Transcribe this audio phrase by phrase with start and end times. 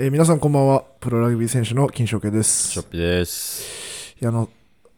[0.00, 0.84] えー皆さんこんばんは。
[1.00, 2.68] プロラグビー選手の金正慶です。
[2.70, 4.14] ショッピです。
[4.20, 4.48] いや、あの、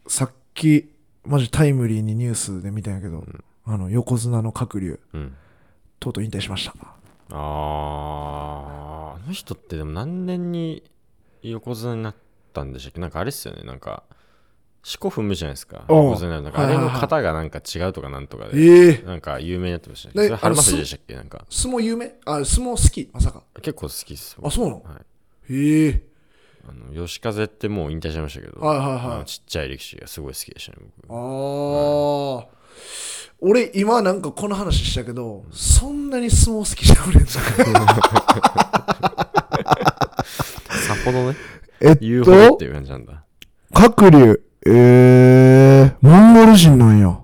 [0.06, 0.90] さっき、
[1.24, 3.24] マジタイムリーにニュースで見たんやけど、
[3.64, 5.34] あの、横綱の鶴竜、うん。
[6.00, 6.74] とうとう引退しました。
[7.30, 10.82] あー、あの人ってでも何年に
[11.40, 12.14] 横綱になっ
[12.52, 13.00] たんでしたっけ？
[13.00, 13.62] なんかあれっすよね。
[13.62, 14.02] なんか、
[14.82, 15.84] 四股踏むじゃないですか。
[15.86, 16.68] あはいはいはい。
[16.72, 19.06] れの型がなんか違うとかなんとかで、ええ。
[19.06, 20.14] なんか有名になってましたね。
[20.14, 21.14] でそれ春でしたっけ？
[21.14, 22.14] なんか、相撲有名？
[22.24, 23.10] あ、相撲好き？
[23.12, 23.42] まさか。
[23.60, 24.36] 結構好きっす。
[24.42, 24.82] あ、そうなの？
[24.82, 25.00] は
[25.50, 25.54] い。
[25.54, 26.02] へえ。
[26.68, 28.86] あの吉風ってもう引退しましたけど、はいはい
[29.16, 29.24] はい。
[29.24, 31.14] ちっちゃい力士がすごい好きでしたね、僕。
[31.14, 31.16] あ
[32.42, 32.46] あ、
[33.40, 37.40] 俺今なんかこの話したけど、そんなに相撲好きじゃなくねさ
[41.04, 41.36] ほどね、
[41.80, 43.24] えっ言うほどっていう感じなんだ。
[43.96, 47.18] 鶴竜、ええモンゴル人なんや。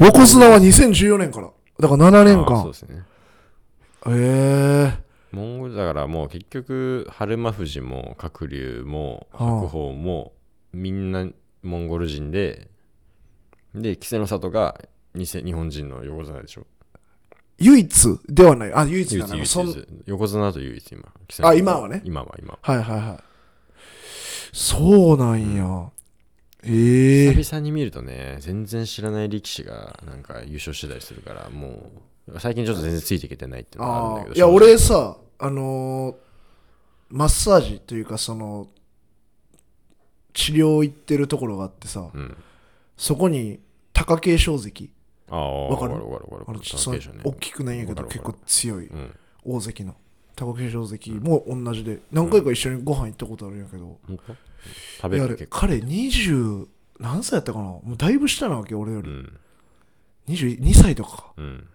[0.00, 1.50] 横綱は2014年から。
[1.80, 2.74] だから7年あーそう間で。
[2.74, 3.02] すね。
[4.06, 10.32] ええモンゴルだからもう結局春馬富士も鶴竜もはあ白鵬も
[10.72, 11.26] みんな
[11.62, 12.68] モンゴル人で
[13.74, 14.80] で稀勢の里が
[15.14, 16.66] 偽日本人の横綱でしょ
[17.58, 18.72] 唯一ではない。
[18.72, 19.26] あ、唯一な。
[19.34, 23.18] 唯一唯一横綱だと唯一今あ今はね今は今ははいはいはい。
[24.52, 25.90] そうなんや。
[26.64, 31.90] ええ久々に見るとね全然知らない力士がなんか優勝してたりするからも
[32.28, 36.14] う最近ちょっと全然ついていけてないっていうのがあるんだけどいや、俺さ、あのー
[37.10, 38.68] マッサージというか、その、
[40.34, 42.36] 治療行ってるところがあってさ、うん。
[42.98, 43.60] そこに
[43.94, 44.90] 貴景勝関、
[45.30, 45.92] ああわかる？
[45.94, 46.60] わかるわかるわかる。
[47.24, 48.90] 大きくないんやけど、結構強い
[49.42, 49.96] 大関の
[50.36, 53.98] 貴景勝関も同じで、何回か一緒にご飯行ったことあるんやけど、
[54.96, 56.66] 食べる結構彼20
[57.00, 57.64] 何歳やったかな？
[57.64, 59.38] もうだいぶ下なわけ俺より、うん。
[60.28, 61.32] 22歳とかか。
[61.36, 61.66] うん。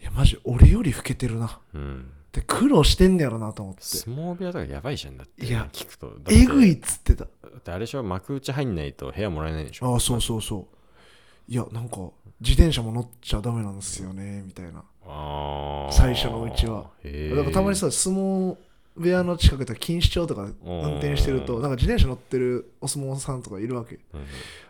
[0.00, 1.58] いやマジ俺より老けてるな。
[1.74, 2.10] うん。
[2.32, 3.82] で苦労してんねやろなと思って。
[3.82, 5.46] 相撲部屋とかやばいじゃんだって。
[5.46, 6.08] いや聞くと。
[6.08, 7.24] だってえぐいっつってた。
[7.24, 9.94] だってあれでしょ幕内入んないと部屋もらえないでしょ。
[9.94, 11.52] ああそうそうそう。
[11.52, 11.96] いやなんか
[12.40, 14.84] 自転車も乗っちゃダメなんですよねみたいな。
[15.06, 15.92] あー。
[15.92, 16.90] 最初のうちは。
[17.02, 18.56] へだからたまにさ相撲
[18.96, 23.98] 部屋の近くで錦糸町とか運転してるとうんなんか自転車乗ってるお相撲さんとかいるわけ。
[24.14, 24.26] うんうん。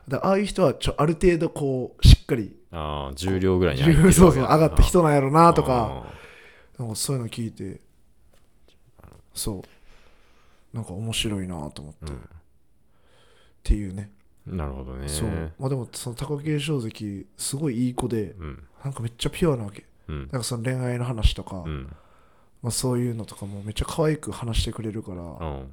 [0.08, 4.18] だああいう人はちょある程度こうしっかりああ重量ぐらいに入ってるわけ。
[4.18, 6.04] そうそう上がった人なんやろなとか
[6.78, 7.80] あなんかそういうの聞いて
[9.34, 10.76] そう。
[10.76, 12.18] なんか面白いなと思って、ーっ
[13.62, 14.10] ていうね。
[14.46, 15.08] うんなるほどね。
[15.08, 15.28] そう。
[15.58, 18.64] まあでもその貴景勝関すごいいい子でうん。
[18.84, 19.84] なんかめっちゃピュアなわけ。
[20.08, 20.18] うん。
[20.20, 21.94] なんかその恋愛の話とか、うん
[22.62, 25.24] まあ、そういうのとかもめっちゃ可愛く話してくれるから、う
[25.62, 25.72] ん。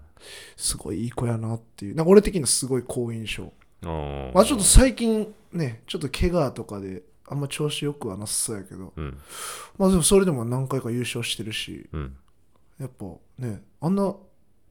[0.55, 1.95] すごいいい子やなっていう。
[1.95, 3.51] なんか俺的にはすごい好印象。
[3.83, 8.93] あーまあちょっと最近ねちょっと怪我とかであんま調子よくはなさそうやけど。
[8.95, 9.17] うん。
[9.77, 12.15] まあでもそれでも何回か優勝してるしうん。
[12.79, 13.05] やっぱ
[13.39, 14.15] ねあんな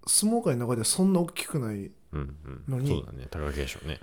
[0.06, 2.37] 相撲界の中ではそんな大きくないうん
[2.69, 3.29] のにうんそうだね。
[3.31, 4.00] 貴景勝ね。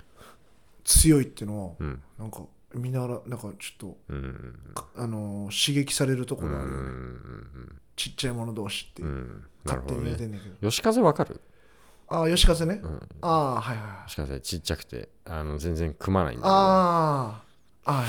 [0.84, 2.02] 強いっていうのはうん。
[2.18, 2.42] なんか
[2.74, 4.54] 見習なんかちょっとうん
[4.94, 9.06] あのー刺激されるとこうんうろあるよね、んちっちゃい者同士ってう。
[9.06, 9.08] ん。
[9.08, 10.14] うんなるほどね。
[10.16, 11.38] てんねんけど、吉風わかる？
[12.08, 13.00] ああ吉風ね、うん。
[13.20, 14.08] ああはいはいはい。
[14.08, 17.42] 吉風ちっちゃくてあの全然組まないんだあ
[17.84, 18.06] あはい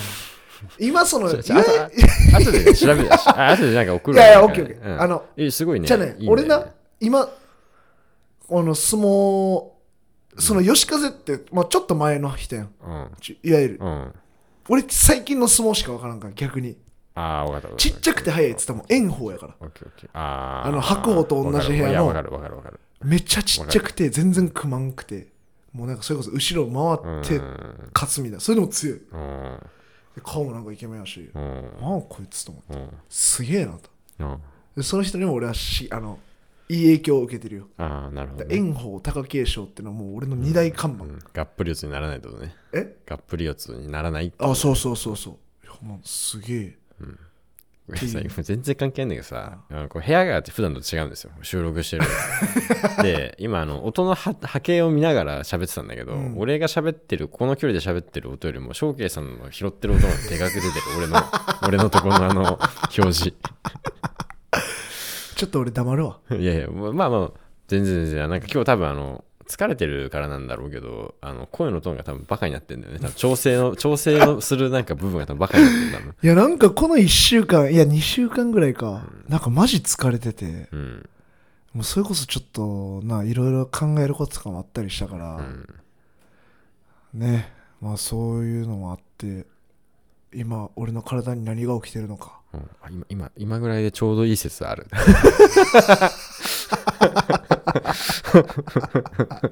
[0.86, 4.24] 今その あとあ後でね調べてあ後でなんか送るわ。
[4.24, 5.02] やいやオッケーオッケー、うん。
[5.02, 5.88] あのえすごいね。
[5.88, 6.66] じゃあねいい俺な
[7.00, 7.28] 今
[8.48, 9.72] この相撲
[10.38, 12.74] その吉風って、まあ、ちょっと前の人やん。
[12.82, 13.12] うん。
[13.20, 13.78] ちいわゆる。
[13.82, 14.14] うん。
[14.70, 16.78] 俺最近の相撲しか分からんから逆に
[17.14, 17.78] ああ分かった分かった。
[17.78, 19.56] ちっちゃくて速いっつったらもう炎鵬やから。
[19.60, 20.10] オッケーオッケー。
[20.14, 20.70] あー。
[20.70, 22.30] あの白鵬と同じ部屋のかる。
[22.30, 25.28] 分かる分かるめっちゃちっちゃくて全然組まんくて
[25.74, 27.92] もうなんかそれこそ後ろ回ってうん。
[27.94, 28.40] 勝つみたいな。
[28.40, 29.00] それでも強い。
[29.00, 29.60] でうん。
[30.24, 31.30] 顔もなんかイケメンやし。
[31.34, 31.72] うん。
[31.82, 32.74] ああこいつと思って。
[32.76, 32.90] うん。
[33.10, 33.90] すげえなと。
[34.20, 34.38] うん。
[34.78, 36.20] でその人にも俺はしあの
[36.70, 37.68] いい影響を受けてるよ。
[37.78, 38.58] ああなるほどね。
[38.58, 41.20] 炎鵬貴景勝ってのはもう俺の二大看板、うん。
[41.34, 42.56] がっぷり四つにならないとね。
[42.74, 42.96] え？
[43.06, 45.34] がっぷり四つにならないってあそうそうそうそう。
[45.66, 46.78] いやもうすげえ
[47.88, 51.32] これさ今全然関係ないんだけどさあのこう部屋が普段と違うんですよ。
[51.42, 52.04] 収録してる。
[53.04, 56.38] で今あの音の波波形を見ながら喋ってたんだけど、うん。
[56.38, 61.18] 俺が喋ってるこの距離で喋ってる音よりも翔慶さんの拾ってる音がでかく出てる俺の
[61.68, 62.44] 俺のところのあの
[62.98, 63.34] 表示。
[65.36, 66.20] ちょっと俺黙るわ。
[66.32, 67.32] いやいやまあまあ
[67.68, 68.30] 全然全然。
[68.30, 73.00] なんか今日多分あの疲れてるからなんだろうけどあの声のトーンが多分バカになってんだよね。
[73.00, 80.70] 多分調整の 調整をするなんか部分が多分バカになってんだもん いやなんかこの1週間いや2週間ぐらいか、なんかマジ疲れてて。
[80.72, 81.10] うん。
[81.74, 85.70] もうそれこそちょっとないろいろ考えることとかもあったりしたから、うん。
[87.14, 87.54] ね。
[87.80, 89.46] まあそういうのもあって
[90.34, 92.40] 今俺の体に何が起きてるのか。
[92.54, 92.60] うん。
[92.82, 94.86] あ今今今ぐらいでちょうどいい説ある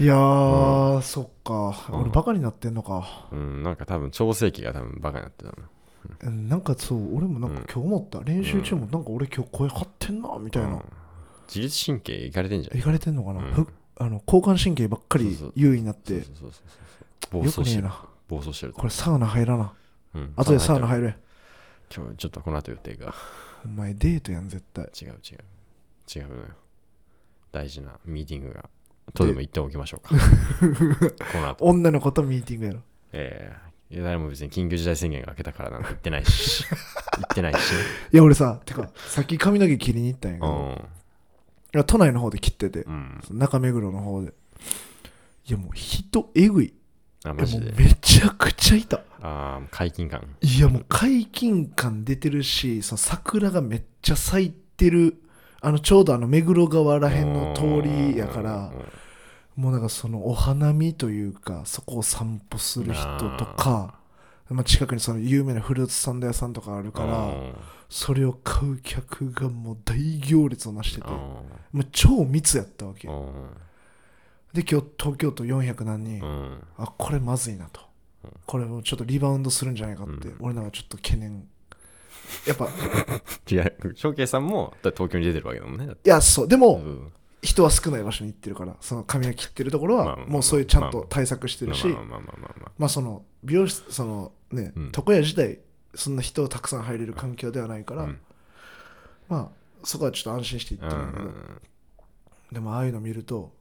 [0.00, 1.86] いやー、そっか。
[1.90, 2.00] うん。
[2.02, 3.28] 俺バカになってんのか。
[3.32, 5.56] うんなんか多分調整期が多分バカになってたの。
[6.20, 8.20] うんなんかそう俺もなんか今日思った。
[8.20, 10.68] 練習中もなんか俺今日声張ってんなみたいな。
[10.68, 10.82] うん。
[11.48, 12.82] 自律神経いかれてんじゃんい？
[12.82, 13.52] かれてんのかな、うん。
[13.52, 13.66] ふ
[13.96, 16.20] あの交感神経ばっかり優位になって。
[16.22, 18.08] そうそうそうそう暴よ走してるくねえな。
[18.28, 18.72] 暴走してる。
[18.74, 19.72] これサウナ入らな。
[20.14, 20.32] うん。
[20.36, 20.86] 後でサウナる。
[20.86, 21.16] 入れ。
[21.94, 23.12] 今日ちょっとこの後予定が。
[23.64, 24.84] お前デートやん絶対。
[24.84, 25.38] 違う違う。
[26.16, 26.42] 違うのよ
[27.52, 28.68] 大事なミーティングが
[29.14, 30.14] とでも言っておきましょうか。
[31.32, 31.64] この後。
[31.64, 32.80] 女の子とミーティングやろ？
[33.12, 33.56] え
[33.90, 36.64] えいや誰も別に緊急事態宣言が明けたからなんて言ってないし。
[37.16, 37.56] 言ってないし。
[38.12, 40.72] いや俺さてかさっき髪の毛切りに行ったんやけど、うん。
[40.72, 40.76] い
[41.72, 43.20] や都内の方で切ってて、うん。
[43.30, 44.34] 中目黒の方で。
[45.46, 46.74] いやもう人えぐい。
[47.24, 47.72] あマジで？
[47.72, 48.98] めちゃくちゃいた。
[48.98, 50.36] ああ解禁感。
[50.42, 55.16] いやもう解禁感出てるしその桜がめっちゃ咲いてる
[55.60, 58.72] あのちょうどあの目黒川らへんの通りやから
[59.56, 63.04] もうなんかそのお花見というかそこを散歩する人
[63.36, 63.98] とか
[64.50, 67.34] まあ、近くにその有名なフルーツサンド屋さんとかあるから
[67.90, 71.44] それを買う客がもう大行列をなしてても
[71.74, 73.30] う超密やったわけよ。
[74.52, 76.22] で今日東京都400何人。
[76.22, 76.64] うん。
[76.78, 77.80] あこれまずいなと。
[78.46, 80.36] これもうちょっとリバウンドするんじゃないかって、うん。
[80.40, 81.46] 俺なんかちょっと懸念
[82.46, 82.66] やっぱ。
[82.66, 82.68] い
[83.54, 83.94] 違う。
[83.94, 86.10] 翔慶さんもだって東京に出てるわけだもんねだって。
[86.10, 86.48] やそう。
[86.48, 87.12] でも、うん。
[87.40, 94.92] 人は少ない場所に行ってるからその髪を切ってるところまあまあはもうそういうちゃんと対策してるし、まあまあまあまあまあその美容室そのね、うん。
[94.96, 95.60] 床屋自体
[95.94, 98.18] そんな人たくさん入れる環境ではないから、うん。
[99.28, 99.48] まあ
[99.84, 101.60] そこはちょっと安心して行ってるんだけど、うん。
[102.52, 103.52] でもああいうの見ると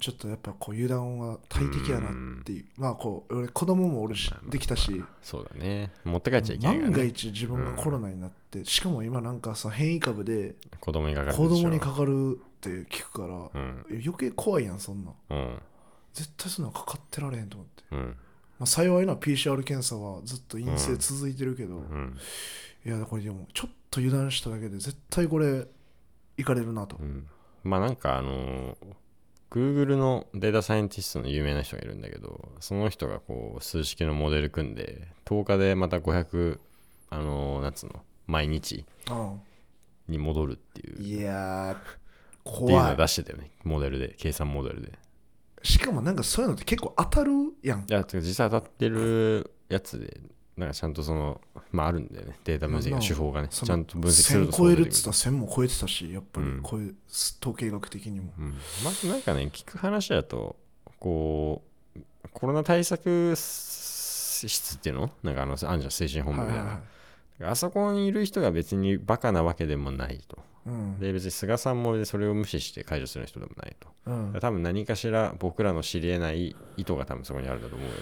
[0.00, 2.12] ちょっとやっぱこう油断は大敵やなっ
[2.44, 5.02] ていう、まあこう俺子供もおるし、できたし。
[5.22, 5.92] そうだね。
[6.04, 13.86] 持って帰っちゃいけないから万がね一自分がコロナになって、しかも今なんかさ変異株で子供にかかる子供にかかるって聞くから、うん。
[13.90, 15.14] 余計怖いやんそんなん。
[15.30, 15.62] うん。
[16.12, 18.16] 絶対そんなんかかってられへんと思って、うん。
[18.58, 22.16] まあ、幸いな PCR 検査はずっと陰性続いてるけど、うん。
[22.86, 25.66] いやこれでもちょっと油断しただけで絶対これ
[26.36, 27.26] いかれるなと、うん
[27.62, 28.76] まあなんかあの
[29.54, 36.58] Google のデータサイエンティストの有名な人がいるんだけどその人がこう数式のモデル組んで10日でまた500
[37.10, 39.40] あのなんつうの毎日うん
[40.08, 41.02] に戻るっていう。
[41.02, 43.50] いやーっていうの出してたよね。
[43.64, 44.92] モデルで計算モデルで。
[45.62, 47.80] しかもなんかそういうのって結構当たるやん。
[47.80, 50.20] いや実際当たってるやつで
[50.56, 51.40] なんかちゃんとその
[51.72, 52.38] まああるんだよね。
[52.44, 53.48] データ分析の手法がね。
[53.48, 55.10] ちゃんと分析する1000と超えるっ出てくつった。
[55.10, 56.62] ら1000も超えてたしやっぱりうん。
[56.62, 56.94] こういう
[57.40, 58.54] 統計学的にも、うん、
[58.84, 60.56] まずなんかね聞く話だと
[61.00, 61.62] こ
[61.96, 62.00] う
[62.32, 65.10] コロナ対策室っていうの？
[65.22, 66.80] なんかあのあんじゃん精神本部みたいな、はいは
[67.40, 67.50] いはい。
[67.52, 70.38] あそこにいる人が別にバカなわけでもないと。
[70.66, 70.98] うん。
[71.00, 73.88] で別に菅さんもそれを無視して解除する人でもないと。
[74.06, 74.38] うん。
[74.40, 77.94] 多分何かしら僕らの知り得ない意図が多分そこにあるんだと思うよ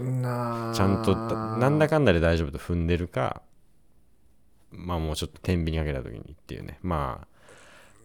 [0.00, 0.74] なあ。
[0.74, 3.42] ちゃんとなんだかんだで大丈夫と踏んでるか
[4.70, 6.78] まあもうちょっと天秤にかけた時にっていうね。
[6.82, 7.26] まあ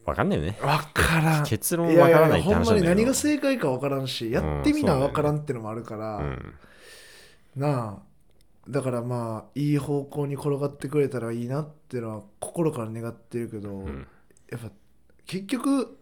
[0.09, 0.57] わかんないよね。
[0.59, 1.45] 分からん。
[1.45, 6.53] 結論いやいわからないってやほんまに何が正解か分からんしやってみな分からんってのもあるから、うん。
[7.55, 8.13] なあ。
[8.69, 14.07] だからまあいい方向に転がってくれたらいいなっていうのは心から願ってるけど、うん。
[14.49, 14.71] やっぱ
[15.25, 15.97] 結局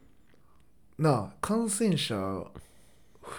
[0.97, 2.15] なあ感染者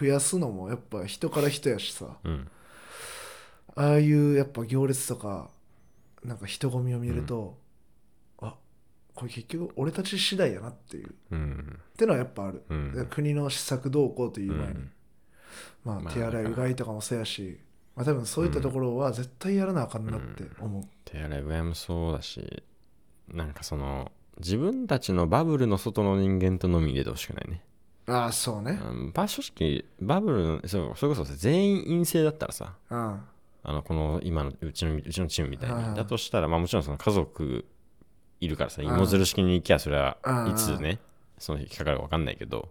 [0.01, 2.17] 増やすのもやっぱ人から人やしさ。
[2.25, 2.49] うん。
[3.75, 5.51] ああいうやっぱ行列とか
[6.25, 7.59] なんか人混みを見ると、
[8.41, 8.57] あ
[9.15, 11.09] これ結局俺たち次第やなっていう。
[11.09, 11.81] っうん。
[11.97, 13.07] てのはやっぱある、うん。
[13.11, 14.91] 国の施策どうこうという前に、うん。
[15.85, 17.59] まあ、まあ手洗いうがいとかもそうやし、
[17.95, 22.63] まあ、多分そういったところは絶対やらなあかんなって思う、手洗いうがいもそうだし
[23.29, 27.63] なんかその自分たちのバブルの外の人間と飲みに出てほしくないね、
[28.07, 28.81] ああそうね。
[28.83, 33.21] うん、まあ正直バブルのそうそれこそさ全員陰性だったらさうん。
[33.65, 35.95] あのこの今のうちのうちのチームみたいに。
[35.95, 37.65] だとしたら、まあ、もちろんその家族
[38.41, 38.89] いるからさうん。
[38.89, 40.53] 芋づる式に行きゃそれはうん。
[40.53, 40.99] いつね
[41.39, 42.71] その引っかかるか分かんないけど、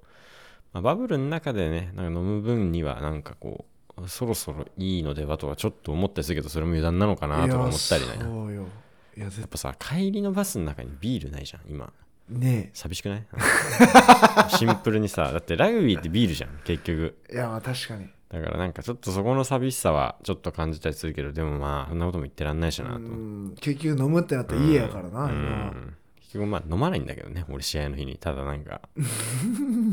[0.73, 3.65] まあ、バブルの中でねなんか飲む分にはなんかこ
[3.97, 8.07] うそろそろいいのではとはちょっと思ったりするけどそれも油断なのかなとか思ったりね。
[8.15, 8.67] いやそうよ。
[9.15, 11.91] いや絶やっぱさ帰りのバスの中にビールないじゃん今
[12.39, 13.25] ね寂しくない？
[14.57, 17.17] シンプルにさだってラグビーってビールじゃん結局。
[17.29, 18.07] えいやまあ確かに。
[18.29, 22.95] だからなんかちょっとそこの寂しさはちょっと感じたりするけどでもまあそんなことも言ってらんないしなと。
[22.95, 25.31] うん結局飲むってなったら家やからな、うん。
[25.31, 25.73] 今
[26.21, 28.17] 結局まあ飲まないんだけどね俺試合の日に。
[28.17, 28.81] ただなんか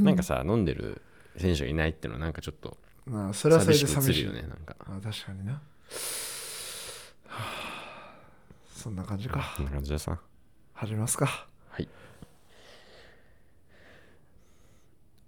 [0.05, 1.03] なんかさ飲んでる
[1.37, 4.23] 選手がいないってのはなんかちょっとまあそれはそれ寂しく映で寂しい。
[4.23, 4.77] るよねなんか。
[4.87, 5.61] まあ確かにな、は
[7.31, 8.15] あ
[8.73, 9.55] そんな感じか。
[9.57, 10.17] こんな感じでさ。
[10.75, 11.27] 始めますか。
[11.71, 11.89] はい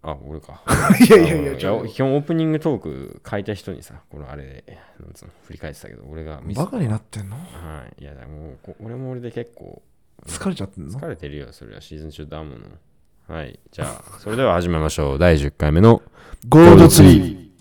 [0.02, 0.62] あ俺か。
[1.06, 4.64] いやいやいやあのちょ基本オープニングトーク書いた人にさこのあれ
[4.98, 7.36] なんつうの振り返ってたけど俺がミスバカになってんの？
[7.36, 8.02] はい。
[8.02, 9.82] いやもうこ俺も俺で結構
[10.26, 10.98] 疲れちゃってんの？
[10.98, 11.80] 疲れてるよそれは。
[11.82, 13.34] シーズン中だもの。
[13.36, 13.58] はい。
[13.70, 15.18] じゃあ それでは始めましょう。
[15.18, 16.02] 第10回目の
[16.48, 17.52] ゴールドツリ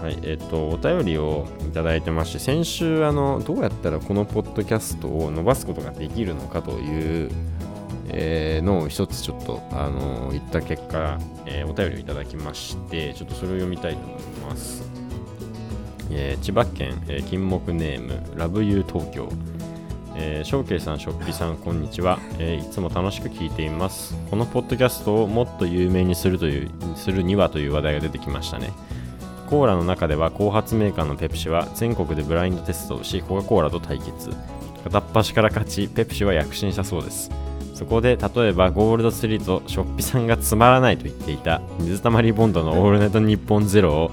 [0.00, 0.18] はい。
[0.22, 7.30] えっ、とお便りをいただいてまして先週あのどうやったらこのポッドキャストを伸ばすことができるのかという、
[8.08, 14.82] えーの一つちょっとあの言った結果、えーお便りをいただきましてちょっとそれを読みたいと思います、
[16.10, 19.28] えー千葉県、えー金木ネームラブユー東京
[20.20, 24.16] えー、ショウケイさん、ショッピさん、こんにちは、えーいつも楽しく聞いています。
[24.30, 28.72] このポッドキャストをもっと有名にするというするにはという話題が出てきましたね。
[29.48, 34.30] コーラの中では後発メーカーのペプシは全国でブラインドテストをし、コカ・コーラと対決。
[34.82, 37.30] 片っ端から勝ち、ペプシは躍進したそうです。
[37.78, 44.10] そこで、例えばゴールドスリート、ショッピさんがつまらないと言っていた水溜りボンドのオールナイトニッポンゼロを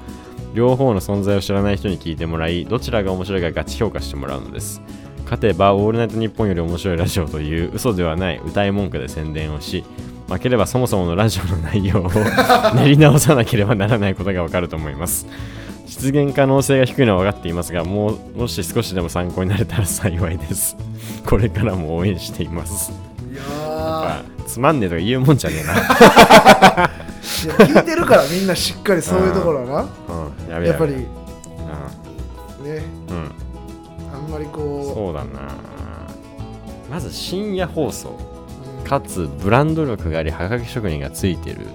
[0.54, 4.84] 両方の存在を知らない人に聞いてもらい、どちらが面白いかガチ評価してもらうのです。
[5.24, 9.84] 勝てばオールナイトニッポンより面白いラジオという嘘ではない歌い文句で宣伝をし
[10.30, 12.12] 負ければそもそものラジオの内容を
[12.76, 15.26] 練り直さなければならないことがわかると思います。
[15.88, 20.78] 実現可能性が低いのは分かっていますがもうもし少しでも参考になれたら幸いです。
[21.26, 23.15] これからも応援しています。
[24.48, 25.74] つまんねえとか言うもんじゃねえな、
[27.66, 30.94] 聞いてるからみんなしっかりそういうところはうん、やなやっぱり。
[30.94, 31.06] ね
[33.10, 33.32] うん、うん、
[34.14, 35.54] あんまりこそうだな。
[36.90, 38.10] まず深夜放送。
[38.10, 41.68] う、うんかつブランド力がありはがき職人がついてる。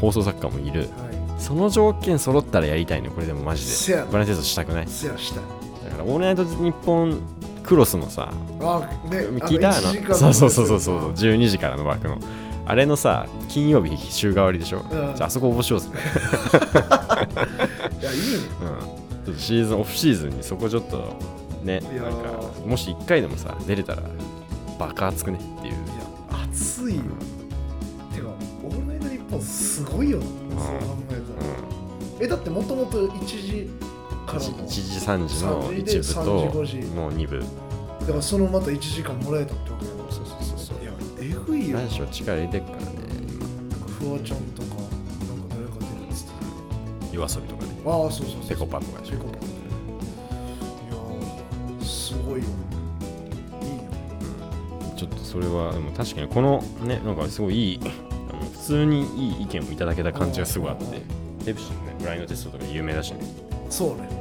[0.00, 0.82] 放送作家もいる。
[0.82, 0.90] はい。
[1.36, 3.10] その条件揃ったらやりたいね。
[3.10, 4.02] これでもマジで。
[4.08, 4.86] ブランストしたくない？
[4.86, 5.44] せやしたい。
[5.90, 7.20] だからオールナイトニッポン
[7.68, 11.12] クロスのさあね聞いたあ1時間のそうそうそうそうそううん。
[11.12, 12.18] 12時からの枠の。
[12.64, 14.88] あれのさ金曜日週替わりでしょ、ん。
[14.88, 15.88] じゃああそこ応募しようぜ、
[18.00, 18.38] いやいいね。
[18.62, 21.14] うん、ちょっとシーズンオフシーズンにそこちょっと
[21.62, 24.02] ねなんかもし1回でもさ出れたら
[24.78, 25.74] バカ熱くねっていう。
[25.74, 25.82] いや
[26.44, 27.02] 熱いよ。
[28.14, 28.28] てか
[28.64, 30.24] オールナイトニッポンすごいよな。
[30.24, 31.22] そう考えたら
[32.20, 33.70] えだってもともと1時
[34.28, 36.94] から1の時3時の3時で1部3と時5時。
[36.94, 37.40] もう2部。
[37.40, 37.44] だ
[38.06, 39.98] からそのまた1時間もらえたってわけやろ。
[40.10, 40.82] そうそうそうそう。
[40.82, 41.78] いやえぐいよ。
[41.78, 42.84] 男子は力入れてっからね。
[43.28, 44.94] 今なんかフワちゃんとかなんか
[45.50, 46.32] 誰か出るっつって
[47.12, 47.70] 夜遊びとかね。
[47.84, 52.40] たああそうそうそうペコパとかでしょペコパいやーすごいよ。
[52.40, 52.48] いいよ。
[54.96, 61.02] ちょっとそれはでも確かにこのねなんかすごいいいあの普通にいい意見をいただけた感じがすごいあって。
[61.44, 63.20] ペプシのねブラインドテストとか有名だしね。
[63.70, 64.17] そうね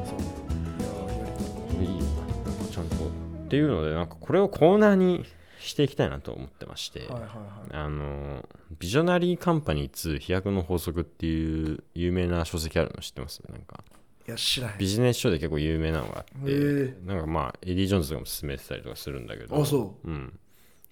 [3.48, 5.26] っていうのでなんかこれをコーナーに
[5.60, 7.30] していきたいなと思ってまして、はいはいはい。
[7.72, 13.42] あのビジョナリーカンパニー2飛躍の法則っていう有名な書籍あるの知ってます？
[13.50, 13.84] なんか。
[14.28, 14.78] いや知らへん。
[14.78, 16.98] ビジネス書で結構有名なのがあってへえ。
[17.06, 20.10] なんかまあエディ・ジョーンズとかも勧めてたりとかするんだけどあそう。
[20.12, 20.38] ん、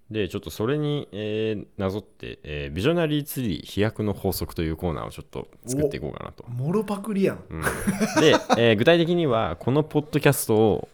[0.10, 6.46] でちょっとそれに、えーなぞって、えービジョナリーツリー飛躍の法則というコーナーをちょっと作っていこうかなと。
[6.48, 6.52] う。
[6.52, 7.44] モロパクリやん。
[7.50, 7.62] うん。
[8.22, 10.90] で、えー具体的にはこのポッドキャストを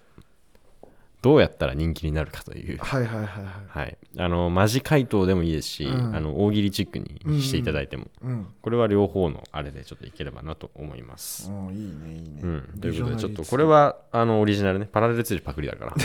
[1.21, 3.79] どうやったら人気になるかという、はいはいはいはい。
[3.79, 6.15] はい、あのマジ回答でもいいですし、うん。
[6.15, 8.47] あの大喜利チックにしていただいても、うん。
[8.61, 11.51] これは両方のあれでちょっといければなと思います。
[11.51, 11.75] うん。
[11.75, 12.39] いいねいいね。
[12.41, 14.87] うん、ということでちょっとこれれはあのオリジナルね。
[14.91, 15.95] パラレルツリーパクリだから。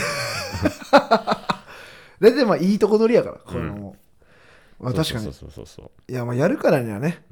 [2.20, 3.96] 大体まあいいとこ取りやからこれも。
[4.78, 5.25] まあ確かに。
[5.25, 7.23] そうそうそうそういやまあやるからにはね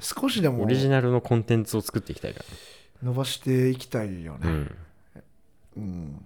[0.00, 0.64] 少しでも。
[0.64, 2.50] オリジナルのコンテンツを作っていきたいからね。
[3.04, 4.40] 伸ばしていきたいよね。
[4.44, 4.76] うん、
[5.76, 6.24] うん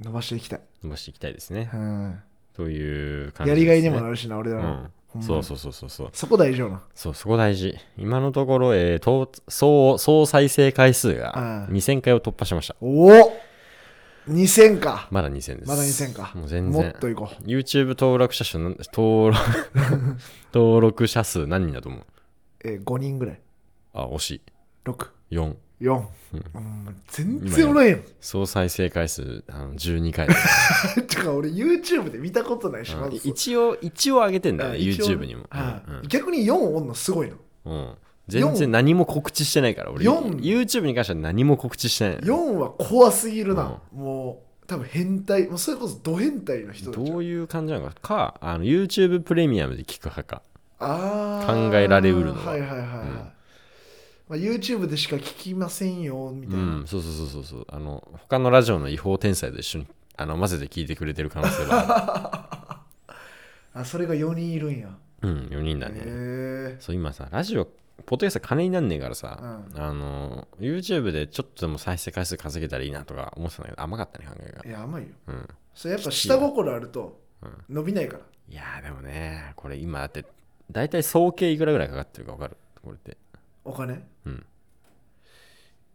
[0.00, 1.70] 伸ばしていきたい伸ばしていきたいですね。
[1.72, 2.20] うん
[2.54, 6.10] という感じやりがいにもなるるしな俺らのうんそうそうそうそうそう。
[6.12, 7.74] そこ大事よなそう、そこ大事。
[7.98, 12.76] 今のところ、えー、と総総再生回数がうん2000回を突破しました。
[12.80, 13.32] おお
[14.28, 15.68] 2000かまだ2000です。
[15.68, 16.92] まだ2000かもう全然もっ。
[17.00, 19.38] といこ YouTube 登録者数登録
[20.54, 22.00] 登録者数何人だと思う？
[22.02, 22.04] う
[22.64, 23.40] えー5人ぐらい
[23.94, 24.42] あ、惜し
[24.84, 25.36] 6い。
[25.36, 25.54] 4。
[25.80, 26.04] 4、うん
[26.54, 26.58] う
[26.90, 28.02] ん、全然おらんやん。
[28.20, 30.28] 総再生回数あの12回。
[31.06, 33.08] てか俺 YouTube で見たことないしまう。
[33.08, 33.18] ん。
[33.18, 35.46] ず一応、一応上げてんだよね、YouTube にも。
[35.50, 35.90] はい。
[35.90, 37.36] うん逆に4おんのすごいの。
[37.64, 37.94] うん。
[38.28, 40.04] 全然何も告知してないから、俺。
[40.04, 40.38] 四。
[40.40, 42.20] YouTube に関しては何も告知してないの。
[42.22, 45.48] 4は怖すぎるな、もう多分変態。
[45.48, 47.94] もうそれこそド変態の人どういう感じなのか。
[48.00, 50.42] かあの YouTube プレミアムで聞く派か。
[50.78, 52.52] 考えられうるのは。
[52.52, 52.88] はいはいはいはい、
[54.30, 57.66] まあ、YouTube でしか聞きませんよみたういな、んそうそうそうそうそう。
[57.68, 62.80] あの他のラジオの違法天才と一緒にあの混ぜて聞いてくれてる可能性はあ
[63.80, 64.88] あそれが4人いるんや。
[65.22, 74.64] うん4人だね、そう今さラジオポッドキャスト金になんねえからさ、うあの YouTube でちょっとでも再生回数稼げたらいいなとか思ってたんだけど甘かったね考えが。
[74.64, 75.08] いや甘いよ。
[75.26, 75.48] うん。
[75.74, 77.20] それやっぱ下心あると
[77.68, 78.22] 伸びないから。
[78.48, 80.24] いやーでもねこれ今だって
[80.70, 82.56] 大体総計いくらぐらいかかってるか分かる？
[82.82, 83.18] これって
[83.70, 84.02] お金？
[84.26, 84.46] うん。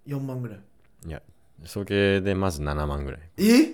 [0.07, 0.59] 4万ぐらい。
[1.07, 1.21] いや
[1.63, 3.21] 総計でまず7万ぐらい。
[3.37, 3.73] え？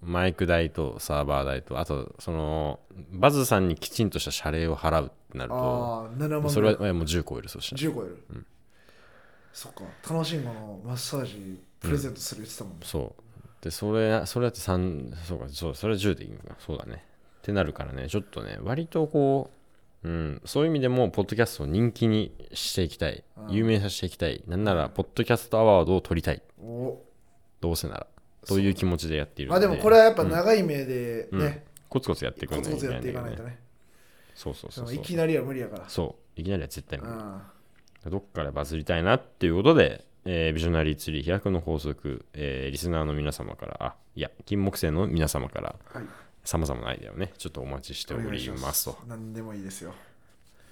[0.00, 2.78] マイク代とサーバー代とあとその
[3.10, 6.50] バズさんにきちんとした謝礼を払うってなるとああ7万ぐらい。
[6.50, 7.92] それはえもう10超えるそしたら。
[7.92, 8.46] 10超える、
[9.52, 9.82] そっか。
[10.08, 13.22] 楽しいものをマッサージプレゼントする言ってたもんね、そう。
[13.60, 16.56] でそれそれだって3そうかそうそれは10でいいのか。
[16.58, 17.04] そうだね。
[17.38, 18.08] ってなるからね。
[18.08, 19.50] ちょっとね割とこ
[20.04, 23.24] う、うん、そういう意味でもポッドキャストを人気にしていきたい。
[23.36, 23.54] うん。
[23.54, 24.42] 有名にさせていきたい。
[24.46, 26.42] なんならポッドキャストアワードを取りたい。
[26.62, 27.02] お。
[27.60, 28.06] どうせなら。
[28.46, 33.50] という気持ちでやっているまあでもこれはやっぱ長い目でね、コツコツやっていくんだコツコツやっていかないとね。
[33.50, 33.58] ね
[34.34, 35.88] そうそうそういきなりは無理やから。
[35.88, 36.40] そう。
[36.40, 37.12] いきなりは絶対無理。
[37.12, 38.10] うん。
[38.10, 46.04] どっからバズりたいなっていうことで、えービジョナリーツリー飛躍の法則、えーリスナーの皆様から、あ、いや、金木犀の皆様から、はい
[46.48, 49.92] さまざまなアイデアをね、ちょっとお待ちしておりますと何でもいいですよ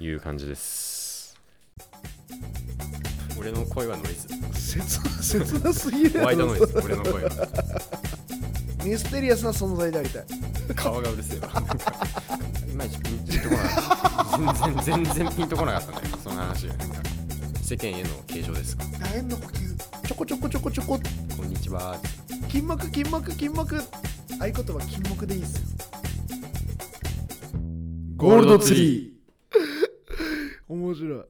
[0.01, 1.39] いう感じです。
[3.39, 4.27] 俺の声はノイズ。
[4.59, 4.81] 切
[5.23, 7.31] 切なすぎるホワイトノイズ、俺の声は。
[8.87, 10.25] ミステリアスな存在でありたい
[10.75, 11.49] 顔がうるせえわ。
[12.67, 13.77] いまいちピンとこなか
[14.55, 14.87] った。
[14.87, 16.69] 全然、全然ピンとこなかったんだけど、その話
[17.63, 18.85] 世間への継承ですか。
[18.85, 19.77] 楕円の呼吸？
[20.09, 20.99] ちょこちょこちょこちょこ
[21.37, 22.01] こんにちは。
[22.49, 23.77] 金木金木金木
[24.39, 25.63] 合言葉金木でいいっすよ。
[28.17, 30.69] ゴールドツリー。
[30.69, 31.21] 面白い。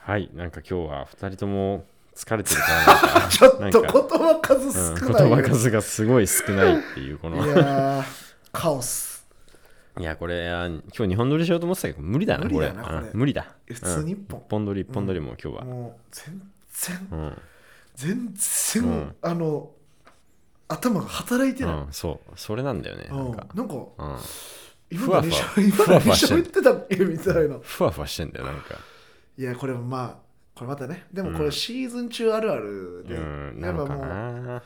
[0.00, 1.84] はい、なんか今日は2人とも
[2.14, 3.26] 疲れてるからな。
[3.26, 7.44] ん かちょっと言か葉数うん少ないよ、言葉数がすごい少ないっていうこの。
[7.44, 8.04] いやー
[8.52, 9.26] カオス。
[10.00, 12.72] いやこれあ今日日本撮りしようと思ってたけど無理だなこれ。
[13.12, 13.54] 無理だ。
[13.66, 14.38] 普通に一本。
[14.38, 17.42] うん、一本撮り一本撮りも今日は、もう全然うん。
[17.96, 19.16] 全然、うん。
[19.20, 19.70] あの
[20.68, 22.32] 頭が働いてない、うんそう。
[22.36, 23.16] それなんだよねうん。
[23.16, 24.16] なんか、なんかうん、
[24.90, 27.58] 今ふわふわふわふわしてってたっけみたいな。
[27.60, 28.74] ふわふわしてんだよなんか。
[29.36, 30.16] いやこれもまあ
[30.54, 31.06] これまたね。
[31.12, 31.44] でもこうん。
[31.46, 34.62] れシーズン中あるあるで、うんなやっぱもうまな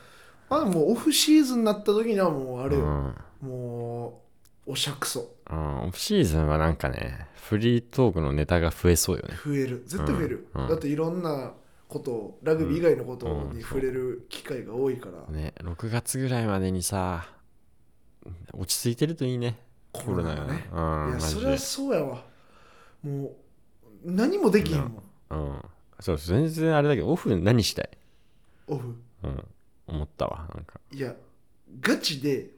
[0.49, 2.83] あもうオフシーズンになった時にはもうあれよ、
[3.41, 3.49] うん。
[3.49, 4.21] も
[4.67, 5.35] うおしゃくそ。
[5.49, 9.35] うん、オフシーズンはなんかねフリートークのネタが増えそうよね。
[9.45, 9.83] 増える。
[9.85, 11.53] 絶対増える、だっていろんな
[11.93, 13.57] ことをラグビー以外のことうん。
[13.57, 17.27] に触れる機会が多いから、ね6月ぐらいまでにさ
[18.53, 19.59] 落ち着いてるといいね。
[19.91, 20.67] コロナがね。
[20.71, 22.23] うんいやそれはそうやわ。
[23.03, 25.61] もう何もできへんもん、うん。
[25.99, 27.89] そう全然あれだけどオフ何したい？
[28.67, 28.95] オフ。
[29.23, 29.43] うん。
[29.85, 30.79] 思ったわなんか。
[30.91, 31.13] いや
[31.79, 32.49] ガチで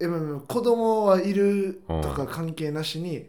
[0.00, 3.26] え子供はいるとか関係なしに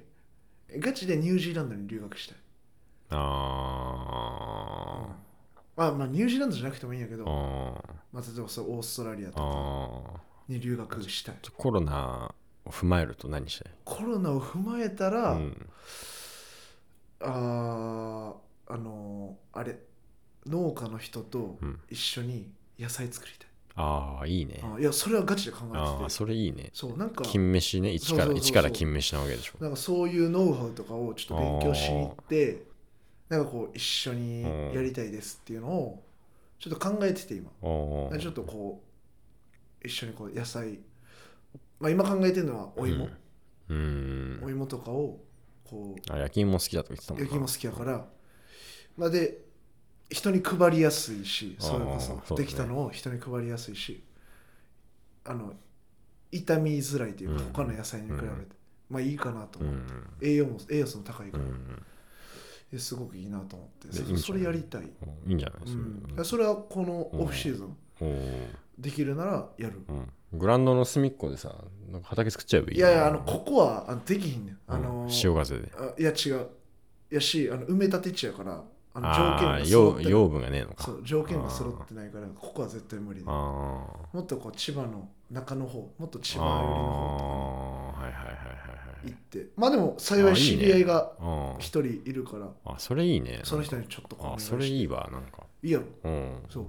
[0.80, 2.38] ガチでニュージーランドに留学したい
[3.10, 5.08] あ
[5.76, 12.32] まあまあニュージーランドじゃなくてもいいんやけどまあ、例えばそうオーストラリアーとかあに留学したいーコロナ
[12.66, 15.70] を踏まえると何したいコロナを踏まえたら、うん。
[17.20, 19.78] あーあのーあれ
[20.48, 21.80] 農家の人とうん。
[21.90, 24.62] 一緒に野菜作りたい、ああいいね。
[24.64, 26.10] あいやそれはガチで考ああえてて。
[26.10, 26.70] それいいね。
[26.74, 27.92] そうなんか金飯ね。
[27.92, 29.54] 一から一から金飯なわけでしょ。
[29.60, 32.64] なんかそういうノウハウとかをちょっと勉強しに行って
[33.30, 36.04] なんかこう一緒にやりたいですっていうのを
[36.60, 37.50] ちょっと考えてて今。
[37.60, 38.84] ちょっとこ
[39.84, 40.80] う一緒にこう野菜
[41.80, 43.10] まあ今考えてるのはお芋、
[43.70, 44.42] うん。
[44.44, 45.20] お芋とかを
[45.64, 47.26] こうあ焼き芋好きだと言ってたもんな。
[47.26, 48.06] 焼き芋好きやから
[48.98, 49.40] まあで
[50.10, 54.04] 人に配りやすいしそれこそできたのを人に配りやすいし
[55.26, 55.54] あの
[56.32, 57.54] 傷みづらいというかうん。
[57.54, 58.48] 他の野菜に比べて、うん。
[58.90, 60.14] まあいいかなと思う、うん。
[60.22, 61.44] 栄養も栄養素も高いから、
[62.76, 65.74] うんですごくいいなと思ってそそれやりたい、いいんじゃない？
[66.18, 67.76] うん、それはこのオフシーズン
[68.78, 70.40] できるならやる、うん。
[70.40, 71.56] グラウンドの隅っこでさ
[71.90, 74.58] なんか畑作っちゃえばいいいやいやあのここはあのできひんねん。
[74.68, 75.72] あのうん潮風で。
[75.78, 76.48] あいや違う。
[77.10, 78.62] やしあの埋め立て地やから
[78.94, 80.12] あの条件が揃ってない。
[80.12, 80.84] 養養分がねえのか。
[80.84, 87.85] そう条件が揃ってないからここは絶対無理でもあっとこう千葉の中の方もっと千あ葉寄りの方
[88.24, 89.10] いはいはいはいはい。
[89.10, 89.48] 行って。
[89.56, 92.50] まあでも幸い知り合いがあ一人いるから。
[92.66, 93.42] あそれいいね。
[93.44, 95.44] その人にちょっとあそれいいわなんか。
[95.64, 95.86] いいやろ。
[96.04, 96.44] うん。
[96.50, 96.66] そう。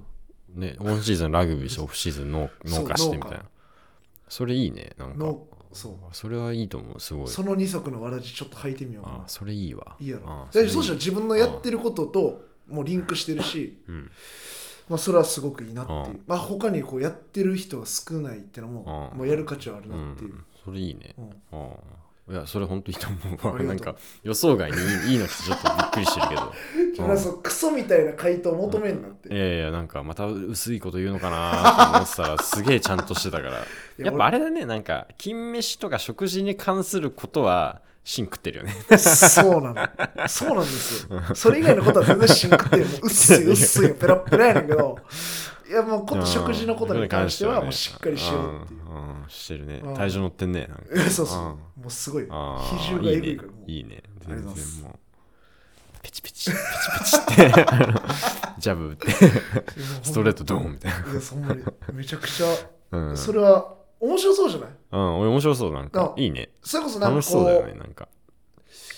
[0.59, 3.44] ねオンシーズンラグビーしてオフシーズン農家してみたい農な
[4.28, 5.16] それいいねなんか。
[5.18, 5.94] のそう。
[6.12, 7.28] それはいいと思うすごい。
[7.28, 9.16] その二足のわらじちょっと履いてみようかな。
[9.18, 9.96] あそれいいわ。
[10.00, 10.48] いいやろ。
[10.50, 13.78] そうしたら自分のやってることともうリンクしてるし。
[13.88, 14.11] うん
[14.88, 15.99] まあそれはすごくいいなっていう。
[15.99, 16.20] うん。
[16.27, 19.18] まあ他にこうやってる人が少ないってのもうん。
[19.18, 20.44] もうやる価値はあるうなっていう、ん。
[20.64, 21.14] それいいね。
[21.18, 21.31] うん。
[21.53, 21.68] あ
[22.29, 23.62] いやそれ本当いいと思うわ。
[23.62, 23.94] なんか
[24.25, 26.53] 予想外にいいいいのちょっとびっくりしてるけど。
[27.42, 33.53] クソみたいな回答求めんなって、いやいやなんかまた薄いこと言うのかなと思ってたらすげえちゃんとしてたから。
[33.99, 34.66] ややっぱあれだね。
[34.66, 38.73] なんか金飯とか食事に関することは芯食ってるよね。
[38.99, 39.73] そうな
[40.16, 40.29] の。
[40.29, 41.35] そうなんですよ。
[41.35, 44.97] それ以外のことは全然しんくて、もう薄い薄いよ、ペラッペラやねんけど、
[45.69, 48.81] いやもうこと食事のことに関してはもうしっかりしようっていう。
[48.88, 48.97] うん。
[48.97, 49.25] うん。
[49.29, 49.81] してるね。
[49.83, 49.95] うん。
[49.97, 50.69] 体重乗ってんね。
[50.69, 51.11] なんか。
[51.11, 51.38] そうそう。
[51.40, 51.42] う。
[51.42, 51.47] ん。
[51.47, 52.23] もうすごい。
[52.23, 53.49] 比重がえぐいから。
[53.49, 53.90] もういいね。
[53.90, 54.99] いいね全然もう。
[56.01, 56.62] ペチペチペチ
[56.99, 57.64] ペチって。
[58.61, 59.11] ジャブ打って。
[60.05, 61.64] ストレートドーンみたいいや、そんなに。
[61.92, 62.47] めちゃくちゃ、
[62.92, 63.16] なうん。
[63.16, 64.68] それは面白そうじゃない？
[64.92, 66.14] うん俺面白そうなんか。
[66.16, 66.50] あいいね。
[66.62, 68.09] それこそなんかこ楽しそうだようねなんか。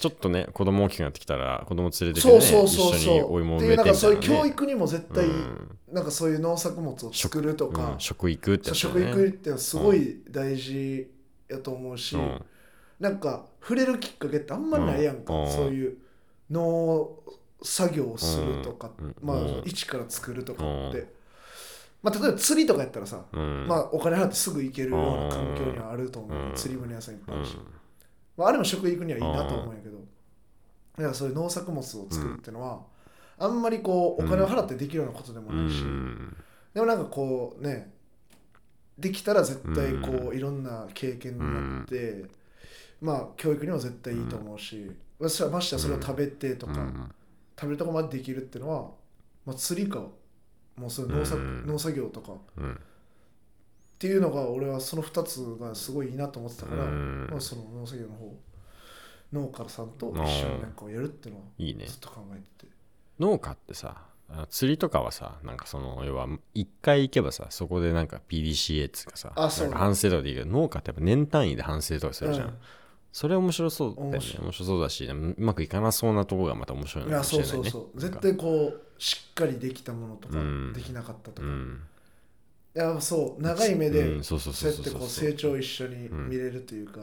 [0.01, 3.33] ちょっとね子供大きくなってきたら子供連れてきてねそうそうそう一緒にそう。
[3.35, 5.79] お芋をで、植えてみたいな、なんかそういうね、教育にも絶対、うん。
[5.93, 8.77] なんかそういう農作物を作るとうかん、食育ってね。
[8.77, 11.11] 食育ってすごい大事
[11.49, 12.45] やと思うし、うん。
[13.01, 15.51] なんか触れるきっかけってあんまりないやんか、うん。
[15.51, 15.99] そういう
[16.51, 17.11] 農
[17.63, 19.17] 作業をするとか、うん。
[19.21, 19.63] まあ、うん。
[19.65, 21.09] 一から作るとかって、うん
[22.03, 23.67] まあ、例えば釣りとかやったらさ、うん。
[23.67, 26.55] まあ、お金払ってすぐ行けるような環境にはあると思う、うん。
[26.55, 27.63] 釣り船屋さんいっぱいあるし、うん。
[28.37, 32.81] まあ、あれも食育にはいいなと思うんやけど、だからそういう農作物を作るっていうのは、
[33.39, 36.37] あんまりこうお金を払ってできるようなことでもうないし、ん。
[36.75, 37.93] でもなんかこうね
[38.99, 42.25] できたら絶対こう、ういろんな経験になって、
[43.01, 47.11] まあ教育にも絶対いいと思うし、私はましてやそれを食べてとか、うん。
[47.59, 48.91] 食べるとこまでできるっていうのは、
[49.45, 50.03] まあ、釣りか
[50.79, 52.33] もうそういう農作,、うん農作業とか。
[52.33, 52.81] っうん。
[53.99, 57.29] ていうのが俺はその2つがすごいいいなと思ってたから、うん。
[57.31, 58.39] まあ、その農作業の方
[59.33, 61.47] 農家さんと一緒になんかをやるっていうのは
[61.87, 62.73] ずっと考えてて、
[63.19, 63.97] 農家ってさ
[64.31, 72.59] あ釣りとかはさなんかその要は一回行けばさそこでなんか PDCA っつうかさあそうなんか反省とかでいいけど農家ってやっぱ年単位で反省とかするじゃん
[73.13, 74.19] それ面白そうだよね。
[74.19, 74.45] 面白い。
[74.45, 78.01] 面白そうだしうまくいかなそうなとこがまた面白いのかもしれないねそうそうそう。
[78.01, 80.73] 絶対こうしっかりできたものとか、うん。
[80.73, 81.81] できなかったとか、いうん。
[82.75, 84.73] やそう長い目で、うんそうそうそそうう。
[84.75, 87.01] そうやってこう成長を一緒に見れるというか、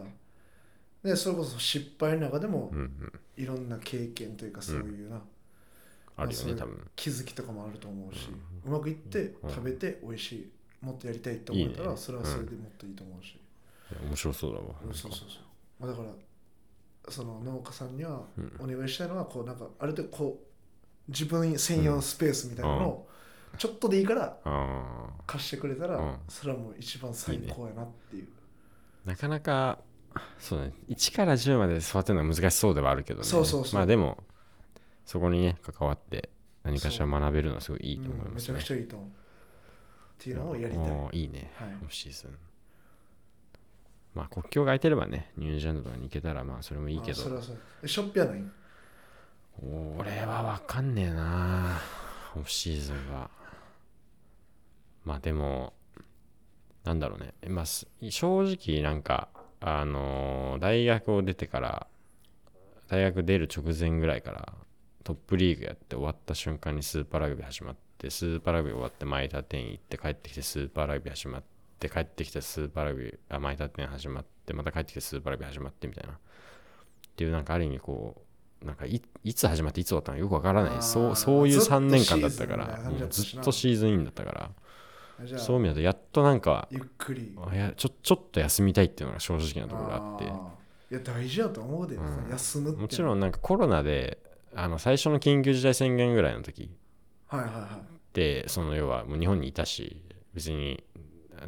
[1.04, 3.12] でそれこそ失敗の中でもうんうん。
[3.38, 5.22] いろんな経験というかそういうな、
[6.18, 6.88] あるよね多分。
[6.96, 8.30] 気づきとかもあると思うし、
[8.66, 9.50] うまくいってうん。
[9.50, 11.98] 食べて美味しいもっとやりたいと思ったらいいね。
[11.98, 14.66] それはそれでもっといいと思うし、いや面白そうだわ。
[14.86, 15.45] うんそうそうそう、
[15.80, 16.10] まあ、だから
[17.12, 18.54] その農家さんにはうん。
[18.60, 23.10] お願いしたいのはこうなんかある程度こう自分専用スペースみたいなのを
[23.58, 26.18] ちょっとでいいからあ貸してくれたら、うん。
[26.28, 28.28] それはもう一番最高やなっていう。
[29.06, 29.80] ーなかなか
[30.40, 30.74] そうね。
[30.90, 33.26] 1から10まで育てるのは難しそうではあるけどね。
[33.26, 33.76] そうそうそう。
[33.76, 34.24] まあでも
[35.06, 36.30] そこにね関わって
[36.64, 39.08] 何かしら学べるのはすごいいいと思いうんめちゃますね、くちゃいいと思う。
[39.08, 39.12] っ
[40.18, 41.52] ていうのをやりたい、いいね。
[41.56, 41.70] はい。
[41.84, 42.38] オフシーズン
[44.16, 47.22] まあ国境が空いてればねニュージーランドとかに行けたらまあそれもいいけど。
[47.22, 47.58] あそれはそう。
[47.84, 48.44] えショッない
[49.98, 51.80] 俺は分かんねえな
[52.36, 53.30] オフシーズンは。
[55.04, 55.74] まあでも
[56.84, 59.28] なんだろうね、まあ、す正直なんか
[59.60, 61.88] あのー大学を出てから
[62.88, 64.54] 大学出る直前ぐらいから
[65.04, 71.48] トップリーグやって終わった瞬間にスーパーラグビー始まってスーパーラグビー終わって前田店行って帰ってきてスーパーラグビー始まって
[71.90, 76.14] 帰ってきてスーパーラグビーあ前田店始まってまた帰ってきてスーパーラグビー始まってみたいな。
[76.14, 76.18] っ
[77.16, 78.22] ていうなんかある意味こ
[78.64, 80.82] うなんかいいつ始まっていつ終わったのかよくわからない。
[80.82, 82.68] そうそういうずっと3年間だったから。
[82.68, 84.52] 感じだったしなもうずっとシーズンインだったから。
[85.38, 87.36] そういう意味だとやっとなんかゆっくり。
[87.38, 90.26] あいやちょちょっと休みたいっていうのが正直なところがあって。
[90.26, 90.34] ー。
[90.92, 92.30] いや大事やと思うで、うん。
[92.30, 92.82] 休むって。
[92.82, 94.20] もちろんなんかコロナで
[94.56, 96.70] あの最初の緊急事態宣言ぐらいの時
[97.28, 97.70] はいはいはい。
[98.14, 100.02] でその要はもう日本にいたし
[100.34, 100.84] 別に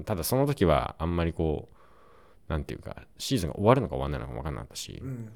[0.03, 5.29] ただその時はあんまりこうなんていうかシーズンが終わるのか終わらないのか分かんなかったしうん。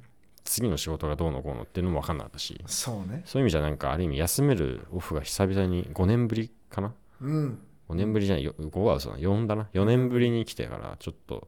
[0.43, 3.21] 次の仕事がどうのこうのっていうのも分かんなかったしそうね。
[3.25, 6.93] そういう意味じゃなんかある意味休めるオフが久々に5年ぶりかな？
[7.21, 7.59] うん。
[7.89, 11.47] 5年ぶりじゃないよ5は嘘だ4だな？4年ぶりに来てからちょっと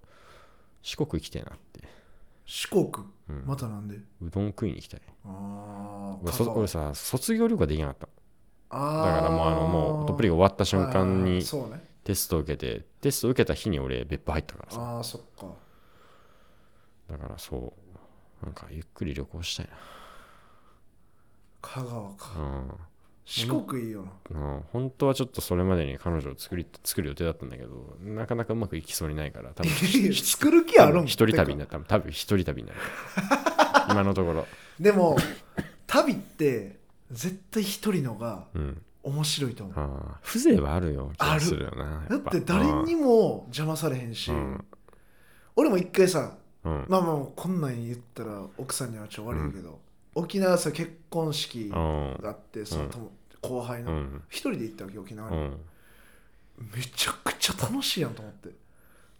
[0.81, 1.81] 四国行きたいなって。
[2.45, 2.89] 四国、
[3.29, 3.43] うん。
[3.45, 3.95] またなんで？
[3.95, 5.01] うどん食いに行きたい。
[5.25, 8.07] ああ俺さ卒業旅行ができなかった
[8.69, 14.81] あだからもうあのもうトップリーグ終わった瞬間にそうねテストを受けてテストを受けた日に俺別府入ったからさ。
[14.81, 15.47] ああそっか。
[17.09, 17.73] だからそ
[18.41, 19.69] うなんかゆっくり旅行したい
[21.61, 22.39] 香川か。
[22.39, 22.75] な
[23.25, 24.11] 四国いいよな。
[24.31, 29.71] うん、うん、本当はちょっとそれまでに彼女を作り作る予定だったんだけどなかなかうまくいきそうにないから多分
[30.13, 32.79] 作る気あるん一人旅にてなる多分多分一人旅になる。
[33.91, 34.41] 今のところ。
[34.43, 34.47] か
[34.79, 35.17] でも
[35.87, 36.77] 旅って
[37.11, 40.01] 絶対一人のがうん面白いと思う。
[40.23, 41.11] 風情はあるよ。
[41.15, 41.65] 気があるする。
[41.65, 44.65] よなだって誰にも邪魔されへんし、うん。
[45.55, 46.85] 俺も一回さうん。
[46.87, 49.79] まあまあこんなん言ったら奥さんにはちょ悪いけど、
[50.15, 52.17] 沖縄さ結婚式うん。
[52.21, 53.11] があってその友
[53.41, 53.91] 後輩の。
[53.91, 54.21] うん。
[54.29, 55.57] 一人で行ったわけ沖縄に、うん。
[56.73, 58.49] めちゃくちゃ楽しいやんと思って。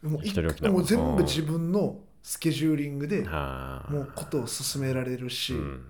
[0.03, 3.91] もうもう全部自分のスケジューリングではあ。
[3.91, 5.85] もうことを進められるし、うん。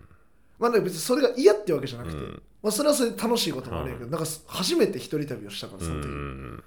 [0.58, 6.64] まあね別にそれが嫌ってわけじゃなくて、うんまあ、それはそれで楽しいこともあるんやけど、なんか初めて一人旅をしたからその時、うん。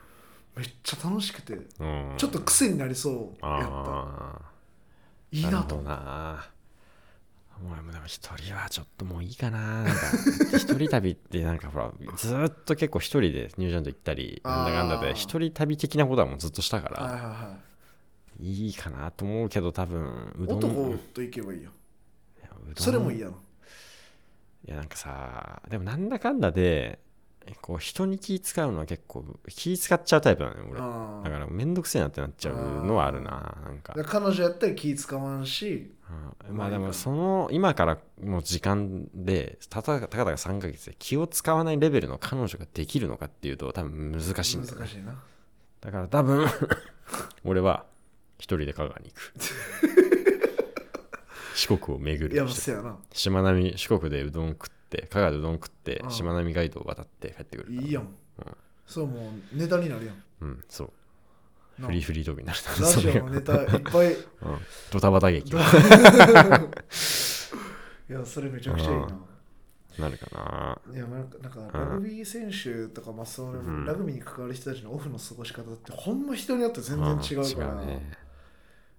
[0.56, 2.14] めっちゃ楽しくてうん。
[2.18, 3.68] ちょっと癖になりそうやった。
[3.70, 4.40] あ
[5.32, 9.82] いいあなと思もでも一人はちょっともういいかな。
[9.82, 9.92] なんか
[10.58, 17.56] 一人旅ってなんかほらずーっと結構一人でニュージーランド行ったりなんだかんだで一人旅的なことはもうずっとしたからは
[18.38, 20.34] いいかなと思うけど多分。
[20.38, 20.58] うどん。
[20.58, 21.70] 男と行けばいいよ
[22.76, 23.34] それもいいやろ
[24.66, 26.98] いやなんかさでもなんだかんだで
[27.60, 30.80] こう人に気使うのは結構気使っちゃうタイプなのよ俺。
[30.80, 33.94] あだからめんどくせえなってなっちゃうのはあるななんか。
[33.96, 35.92] あ彼女やったら気使わんし。
[36.48, 36.56] うん。
[36.56, 44.80] まあでもその今からの時間でたかたか3ヶ月で気を使わないレベルの彼女ができるのかっていうと多分難しいんだよね。
[44.80, 45.22] 難しいな。
[45.80, 46.46] だから多分
[47.44, 47.86] 俺は
[48.38, 50.10] 一人で香川に行く
[51.56, 52.96] 四国を巡いやるせやな。
[53.12, 56.10] しまなみ四国でうどん食って香川でうどん食ってうん。
[56.10, 58.08] しまなみガイドを渡って帰ってくるいいやん、
[58.86, 60.22] そうもうネタになるやん。
[60.40, 60.92] うんそう。
[61.78, 62.58] なフリーフリートークになる。
[62.80, 64.12] ラジオのネタいっぱい。
[64.12, 64.66] い うん。
[64.90, 65.54] ドタバタ劇。
[68.08, 69.18] やそれめちゃくちゃいいな、
[69.98, 70.80] なるかな。
[70.94, 71.52] いやなんかなん。
[71.52, 73.84] かラグビー選手とか、まあそのん。
[73.84, 78.16] ラグビーに関わる人たちのオフの過ごし方ってほんま人によって全然違うから、うね。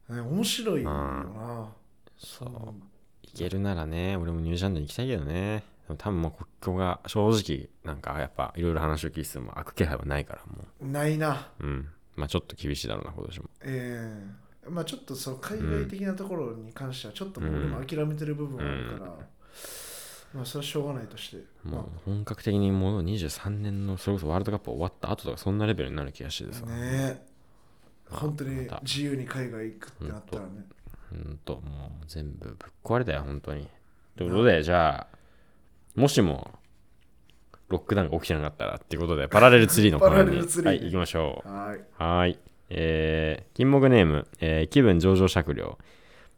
[0.10, 1.76] ね面白いよな、
[2.18, 2.50] そう。
[2.50, 5.64] 行けるならね俺もニュージーランドに行きたいけどね。
[5.88, 11.50] でも多分もう国境が正直なんかやっぱいろいろ話を聞いてても開く気配はないからもないな。
[11.60, 11.90] ううん。
[12.16, 13.50] まあちょっと厳しいだろうな今年も。
[13.62, 14.22] え
[14.66, 14.70] え。
[14.70, 19.12] まあちょっとその海外的なところに関してはちょっともう俺も諦めてる部分はあるから、
[20.34, 27.26] まあそれはしょうがないとして、まもう本格的にもう23年のそれこそワールドカップ終わった後とかそんなレベルになる気がしててさ、あね
[28.10, 28.82] 本当にまた。
[28.84, 30.66] 自由に海外行くってなったらね
[31.10, 33.68] ほんともう全部ぶっ壊れたよ本当に
[34.18, 35.18] ということでじゃあ
[35.96, 36.52] もしも
[37.70, 42.40] ロックダウンが起きてなかったらっていうことでパラレルツリーのコーナーにはい行きましょうはいはーい。
[42.70, 45.78] えー、金木ネーム、えー気分上々酌量。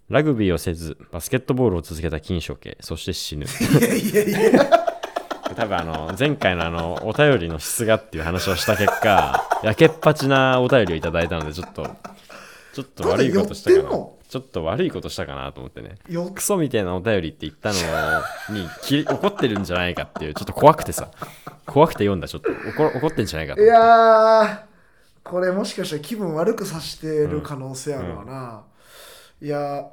[0.09, 3.45] ラグビーをせず、バスケットボールを続けた金賞家、そして死ぬ。
[3.45, 4.69] いやいやいや
[5.55, 11.95] 多分あの、前回のあの、お便りの質がっていう話をした結果、やけっぱちなお便りをいただいたので、ちょっと、
[12.73, 13.89] ちょっと悪いことしたかな。
[14.29, 15.95] ちょっと悪いことしたかなと思ってね。
[16.07, 17.79] よクソみたいなお便りって言ったの
[18.55, 21.09] にき怒ってるんじゃないかっていう、ちょっと怖くてさ、
[21.65, 22.49] 怖くて読んだ、ちょっと。
[22.51, 23.79] 怒怒ってんじゃないかとい思って。
[23.79, 24.59] やー
[25.23, 28.63] これもしかしたら気分悪くさせてる可能性あるわな、
[29.41, 29.85] いやー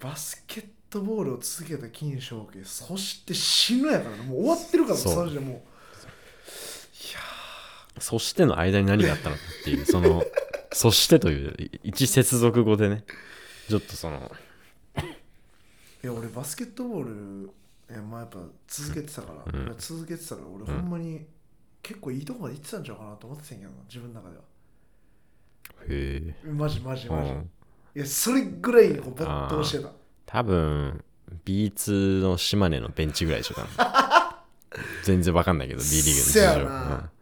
[0.00, 4.24] バスケットボールを続けた金正家そして死ぬやからね。
[4.24, 5.12] もう終わってるからそう。
[5.12, 5.62] その時点でも
[7.98, 10.22] そしての間に何があったのかっていう、その、
[10.76, 13.02] そしてという一接続語でね、
[13.70, 14.30] ちょっとその、
[14.98, 17.50] ういや俺バスケットボール
[17.90, 19.64] いやまあやっぱ続けてたから、うん。
[19.68, 21.24] 俺続けてたから俺ほんまに
[21.82, 24.42] 結構いいとこまで行ってたんちゃうかなと思ってたんやけ自分の中では。
[25.88, 26.50] へえ。
[26.50, 27.50] マジマジマジ、うん。
[27.94, 29.92] いやそれぐらいこう没頭してた。
[30.26, 31.02] 多分、
[31.46, 34.44] B2 の島根のベンチぐらいでしょうか。
[35.04, 36.68] 全然わかんないけど、B リーグの事情。
[36.68, 36.96] な。
[36.96, 37.15] うん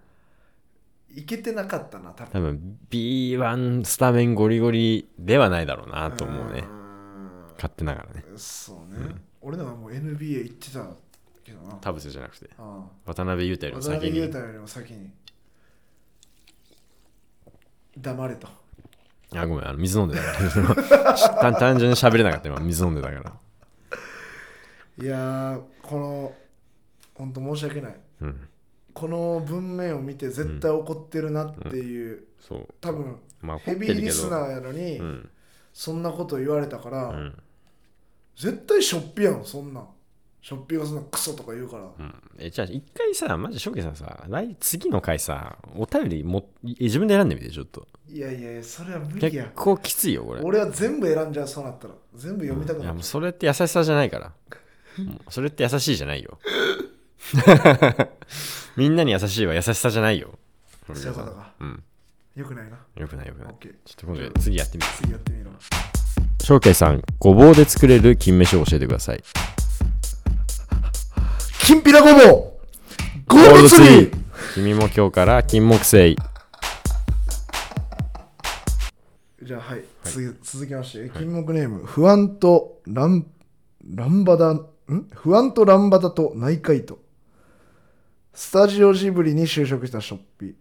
[1.14, 6.60] いけてなかったな多分多分 B1 スタメンゴリゴリではないだろうなと思うね。
[6.62, 6.64] ん
[7.56, 8.24] 勝手ながらね。
[8.36, 10.86] そうね、俺のはもう NBA 行ってた
[11.44, 13.98] けどな田臥じゃなくて、あ渡辺裕太よりあも先に。
[14.00, 15.10] 渡辺裕太よりも先に
[17.96, 18.48] 黙れと
[19.36, 21.14] あ、ごめん、あの水飲んでたから。
[21.52, 23.32] 単単純に喋れなかった今、水飲んでたから。
[24.96, 26.34] いやーこの
[27.14, 28.48] 本当申し訳ないうん、
[28.94, 32.66] この文面を見て絶対怒ってるなっていう、そう。
[32.80, 35.28] 多分まあ、ヘビーリスナーやのに、うん。
[35.72, 37.42] そんなこと言われたから、うん。
[38.36, 39.88] 絶対しょっぴやんそんなん。
[40.40, 47.88] しょっぴがそんなクソとか言うから、うん、えじゃあ一回さマジ翔慶さんさ来次の回さお便りもい自分で選んでみてちょっと。
[48.06, 50.42] いやいやいやそれは無理結や構きついよこれ。
[50.42, 51.94] 俺は全部選んじゃうそうなったら。
[52.14, 52.88] 全部読みたくいなる。
[52.88, 54.32] やもうそれって優しさじゃないから。
[55.30, 56.38] それって優しいじゃないよ
[58.76, 60.30] みんなに優しいは優しさじゃないよ。
[60.86, 61.52] そういうことか。
[61.60, 61.82] うん。
[62.34, 62.76] よくないな。
[62.96, 63.52] よくないよくない。
[63.52, 63.74] オッケー。
[63.84, 64.90] ちょっと今度次やってみる。
[64.96, 65.50] 次やってみろ
[66.42, 69.22] 翔慶さんごぼうで作れる金飯を教えてください。
[71.62, 72.18] きんぴらごぼう
[73.26, 76.12] ゴールドツリー君も今日から金木犀。
[76.12, 76.16] い
[79.42, 83.26] じゃあはい、次続きまして金木ネーム不安とラン
[83.94, 84.66] ランバダん？
[85.14, 86.98] 不安とランバダと内海と
[88.34, 90.54] スタジオジブリに就職したショッピ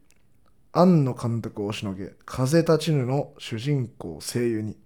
[0.74, 4.78] 庵野監督を押しのけ風立ちぬの主人公声優に。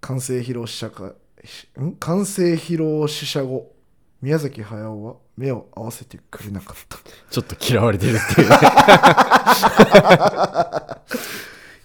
[0.00, 1.12] 完成披露試写会
[1.44, 1.92] しん？
[1.96, 3.72] 完成披露試写後
[4.20, 6.98] 宮崎駿は目を合わせてくれなかった。
[7.30, 8.48] ちょっと嫌われてるっていう。
[8.50, 8.56] ね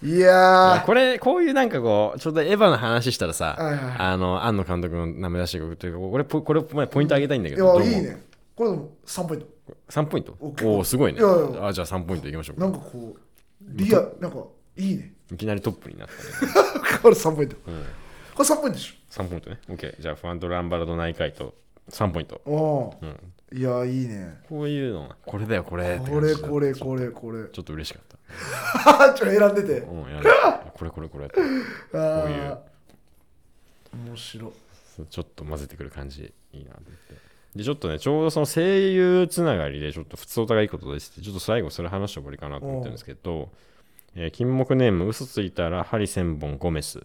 [0.16, 3.96] いやこれこういうなんかこうちょっとエヴァの話したらさ、はいはいはい。
[3.98, 7.88] あの庵野監督の名前出してくるというかこれポこれ前ポイントあげたいんだけど、どう思う？
[7.90, 8.22] やいいね。
[8.56, 9.46] これでも3ポイント
[9.88, 10.36] 3ポイント？
[10.40, 11.18] おおすごいね。
[11.18, 11.66] いやいや。
[11.68, 13.20] あじゃあ3ポイントいきましょうなんかこう
[13.60, 14.44] リアなんか
[14.76, 15.12] いいね。
[15.32, 16.52] いきなりトップになったね、
[17.02, 17.56] これ3ポイント。
[17.66, 17.84] うん、
[18.34, 19.60] これ3ポイントでし3ポイントね。
[19.68, 21.54] OK じゃあファントランバラド内海と
[21.90, 24.40] 3ポイント、ょおうん、ーいやいいね。
[24.48, 27.48] こういうのこれだよこれこれこれこれこれ。
[27.48, 29.14] ちょっと嬉しかった。
[29.14, 29.78] ちょっと選んでて。
[29.80, 32.58] うんやだこれこれこれこういう。
[34.06, 34.52] 面白。
[35.10, 37.27] ちょっと混ぜてくる感じいいなと思って
[37.58, 43.50] でちょっとねちょうどその声優つながりでちょっと普通お互いいいことですってちょっと最後それ話して終わりかなと思ってるんですけど、
[44.14, 47.04] えー金木ネーム嘘ついたら針千本ゴメス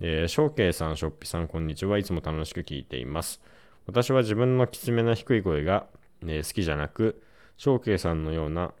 [0.00, 1.98] えー、ショウケイさん、ショッピさん、こんにちは。
[1.98, 3.40] いつも楽しく聞いています。
[3.86, 5.86] 私は自分のきつめな低い声が、
[6.22, 7.22] えー好きじゃなく、
[7.58, 8.72] ショウケイさんのような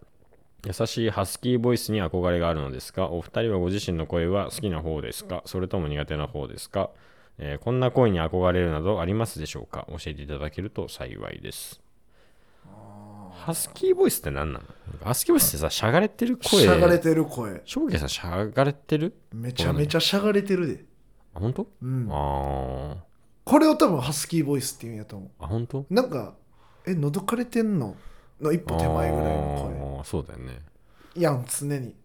[0.66, 5.44] 優しいハスキーボイスに憧れがあるのですが、お二人はご自身の声は好きな方ですか？
[5.46, 6.90] それとも苦手な方ですか、
[7.38, 9.86] えーこんな声に憧れるなどありますでしょうか？
[9.88, 11.80] 教えていただけると幸いです。
[13.32, 14.64] ハスキーボイスって何なの？
[15.04, 16.62] ハスキーボイスってさ、しゃがれてる声。
[16.62, 17.60] しゃがれてる声。
[17.64, 19.14] ショウケイさん、しゃがれてる？
[19.32, 20.84] めちゃめちゃしゃがれてるで。
[21.34, 21.66] あ、本当？
[21.82, 22.08] うん。
[22.10, 22.96] あ
[23.44, 25.80] これを多分ハスキーボイスっていうんやと思ーあ、本当？
[25.80, 26.34] うなんか
[26.86, 27.96] えのどかれてんの？
[28.40, 30.60] の一歩手前ぐらいのあーそうだよね。
[31.14, 31.88] 声やん常に。
[31.88, 32.03] あ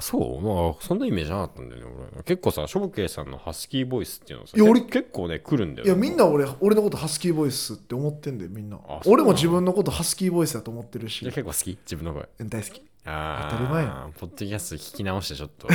[0.00, 0.40] そう？
[0.40, 2.22] まあそんなイメージなかったんだよね俺。
[2.24, 8.76] 結構さショウケイさんのハスキーボイスっていうのさいや俺け結構ね来るんだよいやみんな俺俺のことハスキーボイスって思ってんだよみんな。
[8.76, 11.20] あそうなの俺も自分のことハスキーボイスだと思ってるし。
[11.20, 11.78] じゃあ結構好き？
[11.84, 12.28] 自分の声。
[12.48, 12.82] 大好き。
[13.04, 13.50] あー。
[13.50, 15.68] 当たり前やポッドキャスト聞き直してちょっと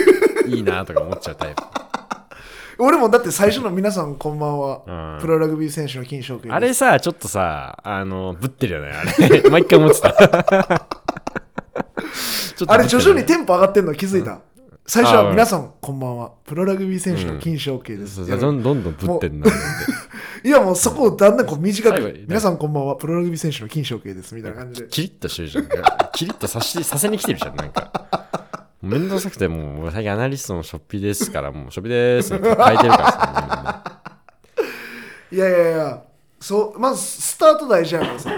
[0.48, 1.62] いいなとか思っちゃうタイプ。
[2.82, 5.20] 俺もだって最初の皆さんこんばんはうん。
[5.20, 9.42] プロラグビー選手の金賞君あれさちょっとさあのぶってるよねあれ。
[9.50, 10.99] 毎回思ってた
[12.68, 14.40] あれ徐々にテンポ上がってんの気づいた、
[14.86, 16.32] 最初は皆さんこんばんは。
[16.44, 19.46] プロラグビー選手の金賞系です、そうやるどんどんどんぶってんな
[20.42, 24.88] いやもうそこをだんだんこう短く皆さんこんばんはプロラグビー選手の金賞系ですみたいな感じで。
[24.88, 25.68] キリッとしてるじゃん。
[26.12, 28.30] キリッとさしさせに来てるじゃん、なんか。
[28.82, 34.02] めんどくさくて、もう、最近アナリストのショッピですから、もう、ショッピですって書いてるからさ、
[35.30, 36.02] いやいやいや
[36.40, 38.34] そうまずスタート大事やからさ。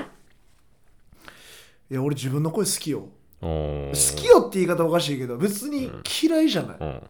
[1.91, 3.09] いや俺自分の声好きよ
[3.43, 5.91] 好ーきよって言い方おかしいけど別に
[6.23, 7.03] 嫌いじゃない、うん。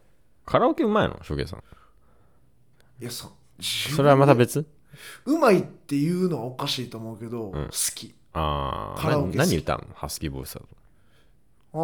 [0.47, 1.21] カラオケうまいの？
[1.23, 1.62] ショゲさん。
[3.01, 4.66] いやそそれはまた別？
[5.27, 7.53] うまいっていうのはおかしいと思うけど、ん。
[7.53, 8.14] 好き。
[8.33, 9.01] ああ。
[9.01, 9.37] カラオケ好き。
[9.37, 9.95] な何歌うの？
[9.95, 10.66] ハスキーボイスだと。
[11.75, 11.79] あ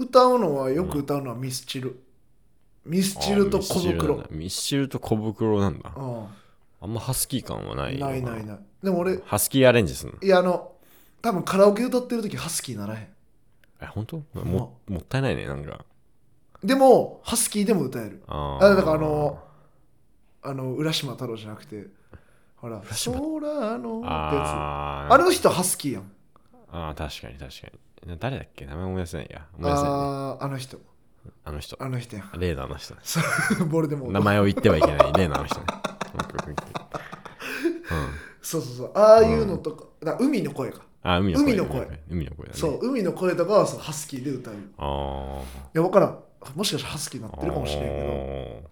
[0.00, 2.00] ー歌うのはよく歌うのはミスチル、
[2.84, 4.24] ミスチルと小袋。
[4.30, 5.90] ミスチルと小袋なんだ。
[5.90, 6.26] う
[6.80, 8.14] あんまハスキー感はないな。
[8.16, 8.58] いないない。
[8.82, 10.18] でも俺ハスキーアレンジするの？
[10.20, 10.72] いやあの
[11.24, 13.08] 多分カラオケ歌ってる時ハスキーならへん。
[13.80, 14.22] え、本当？
[14.34, 15.82] ももったいないね、なんか。
[16.62, 18.22] でもハスキーでも歌える。
[18.26, 19.42] ああだからあの
[20.42, 21.86] あの浦島太郎じゃなくて
[22.56, 23.16] ほら「空島。
[23.16, 24.06] の」ってやつ。
[24.06, 25.14] あー。
[25.14, 26.12] あれの人ハスキーやん。
[26.70, 27.68] あー確かに確か
[28.06, 28.18] に。
[28.20, 28.66] 誰だっけ？
[28.66, 29.46] 名前思い出せないや。
[29.58, 29.92] 思い出せない。
[29.92, 29.96] ね。
[29.96, 30.78] あーあの人。
[31.46, 31.82] あの人。
[31.82, 32.38] あの人やん。
[32.38, 32.94] 例のあの人。
[33.64, 35.64] ボルデモ名前を言ってはいけない例のあの人ね。
[35.68, 36.98] オッケーオッケーオッケー
[38.42, 38.92] そうそうそう。
[38.94, 41.52] ああいうのとか,、海の声かあ、海の声。
[41.52, 42.00] 海の声。
[42.10, 42.58] 海の声だね。
[42.58, 45.42] そう海の声とかはそうハスキーで歌ういあ
[45.74, 46.18] や分からん
[46.56, 47.36] もしかしたらハスキーになあ。
[47.36, 48.70] ってるかもしれんけけど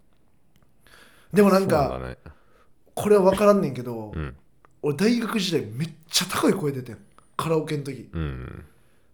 [1.35, 2.19] でもなんかだね。
[2.95, 4.37] これは分からんねんけど、うん。
[4.83, 6.99] 俺大学時代めっちゃ高い声出てん
[7.37, 8.65] カラオケの時うん。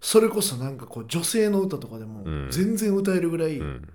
[0.00, 3.88] それこそなんかこう女性の歌とかでもうん全然歌えるぐらい、うん。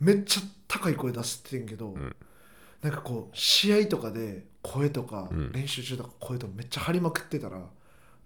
[0.00, 2.16] めっちゃ高い声出してんけど、ん
[2.82, 7.60] なんかこう試合とかで声とか、うん練習中とか声とかめっちゃ張りまくってたら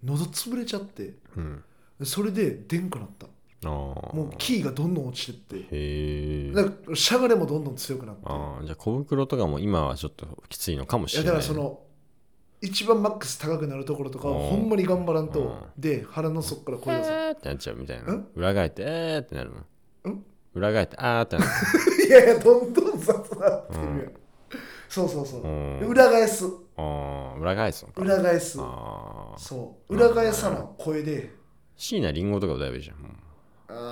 [0.05, 1.65] 喉潰れちゃってうん。
[2.05, 3.29] それで出んくなったあ
[3.69, 3.71] あ。
[3.71, 6.53] もうキーがどんどん落ちてってへ
[6.91, 6.95] え。
[6.95, 11.37] しゃがれもどんどん強くなってああ、じゃあ小袋とかも今はちょっときついのかもしいやれない。
[11.39, 11.81] だからその
[12.61, 18.13] 一番マックス高くなるところとかほんまに頑張らんうとで腹の底から声出すえーってなっちゃうみたいな。
[18.13, 18.27] ん？
[18.35, 19.51] 裏返って、えーってなる
[20.05, 20.11] の。
[20.13, 20.25] ん
[20.55, 21.51] 裏返って、あーってなる
[22.07, 24.13] いやいやどんどん雑なってるやん、
[24.89, 25.79] そうそうそう、うん。
[25.81, 26.45] で裏返す。
[26.45, 26.51] の。
[26.77, 28.01] ああ、裏返すのか。
[28.03, 28.59] 裏返す。
[28.61, 29.39] ああ。
[29.39, 29.95] そう。
[29.95, 31.31] 裏返さな声で。
[31.77, 32.97] 椎名林檎とか歌えばいいじゃん。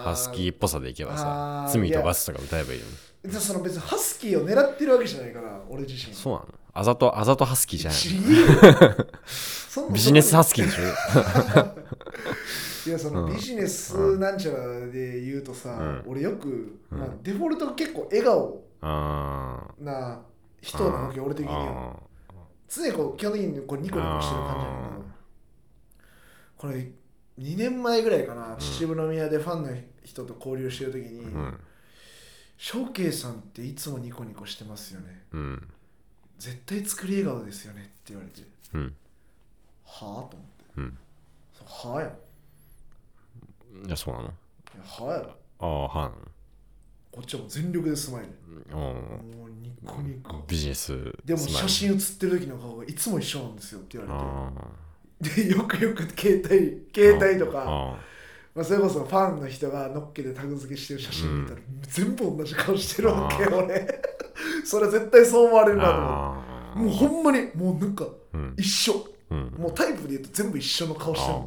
[0.02, 1.80] ハスキーっぽさでいけばあさー。
[1.80, 2.92] 罪と罰とか歌えばいいのに。
[3.32, 6.46] でその別にハスキーを狙ってるわけじゃないから俺自身そうなの。
[6.72, 8.40] あざとあざとハスキーじゃ知ないりえ
[8.86, 8.96] よ。
[9.26, 10.84] そんビジネスハスキーでしょ？
[12.88, 13.34] いやそのうん。
[13.34, 16.02] ビジネスなんちゃらで言うとさ、うん。
[16.06, 16.98] 俺よく、うん。
[16.98, 20.20] まあ、デフォルトが結構笑顔あな
[20.60, 21.96] 人なわけ俺的には。
[21.96, 22.06] あ
[22.68, 24.82] 常にこう基本的にこうニコニコしてる感じなん。
[24.82, 25.04] だけど
[26.56, 26.74] これ
[27.38, 29.70] 2年前ぐらいかな、秩父宮でファンの
[30.04, 31.60] 人と交流してる時にうん
[32.56, 35.24] 「翔慶、さんっていつもニコニコしてますよね。
[35.32, 35.72] うん。
[36.38, 38.42] 絶対作り笑顔ですよね」って言われて。
[38.74, 38.96] うん
[39.84, 40.64] 「はあ?」と思って。
[40.78, 40.98] うん
[41.54, 42.08] 「そうはあ?」や。
[42.08, 44.28] んいいやそうなの。
[44.28, 44.34] や
[44.84, 45.20] はあや。
[45.20, 46.12] ろああは
[47.16, 48.30] こっちはもう全力でスマイルい
[48.70, 48.76] うん。
[48.76, 50.44] もうニコニコ。
[50.46, 50.92] ビジネス
[51.24, 54.50] でも写真写ってる時の顔がいつも一緒なんですよって言わあ
[55.24, 55.46] れて。
[55.46, 57.98] でよくよく携帯携帯とかあ
[58.54, 64.00] まあ、それこそファンの人がのっけでタグ付けしてる写真見たら、全部同じ顔してるわけよ俺。
[64.64, 68.54] それ絶対そう思われるなと思あうもうほんまにもうなんかうん。
[68.58, 69.06] 一緒。
[69.30, 69.54] うん。
[69.58, 71.38] もうタイプで言うと全部一緒の顔してる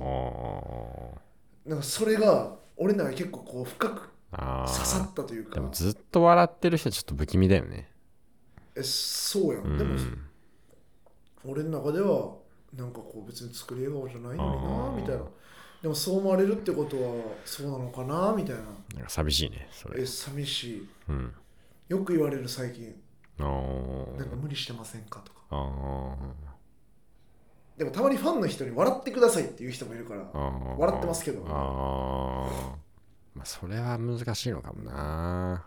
[1.65, 1.79] なん。
[1.79, 5.55] かそれが俺の中で結構こう深くあ刺さったというか。
[5.55, 7.91] でもずっと笑ってる人はちょっと不気味だよね。
[8.75, 9.77] えそうやん、うん。
[9.77, 9.97] でも
[11.45, 12.35] 俺の中では
[12.75, 15.23] なんかこう別に作り笑顔じゃないのになみたいな。
[15.81, 17.13] でもそう思われるってことは
[17.45, 18.61] そうなのかなみたいな。
[18.95, 20.01] なんか寂しいねそれ。
[20.01, 20.89] え寂しい。
[21.09, 21.33] うん。
[21.87, 22.93] よく言われる最近。
[23.39, 23.49] あな
[24.25, 25.39] んかー無理してませんかとか。
[25.51, 26.15] あ
[27.77, 30.23] でもたまにファンの人に笑ってくださいっていう人もいるから。
[30.77, 31.45] 笑ってますけど。
[31.47, 32.75] ああ
[33.33, 35.65] まあそれは難しいのかもな。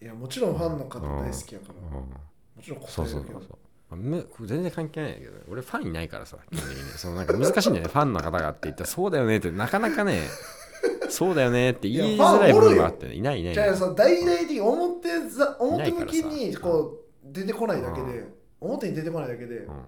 [0.00, 1.74] いやもちろんファンの方大好きやから。
[1.98, 2.04] うん。
[2.04, 2.16] も
[2.62, 6.84] ちろんそうそうそうむ全然関係ないけど俺ファンいないからさ基本的に。
[6.98, 10.22] そのなんか難しいんだよね ファンの方がって言ったらそうだよねってなかなかね
[11.08, 13.54] そうだよねって言いづらい部分があってねいないいない。
[13.54, 18.26] じゃあさ大々的に表ざ表向きにこう出てこないだけうで
[18.60, 19.84] 表に出てこないだけでうん。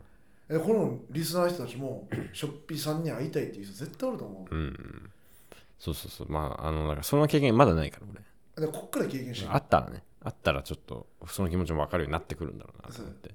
[0.51, 4.55] えこのリスナーの人たちも ショッピーさんに会いたいっていう人絶対おると思う。
[4.55, 5.11] うん
[5.79, 6.29] そうそうそう。
[6.31, 8.67] まああのなんかその経験まだないから俺。
[8.67, 10.03] でこっから経験してあったらね。
[10.23, 13.31] あったらちょっとその気持ちも分かるようになってくるんだろうなと思って。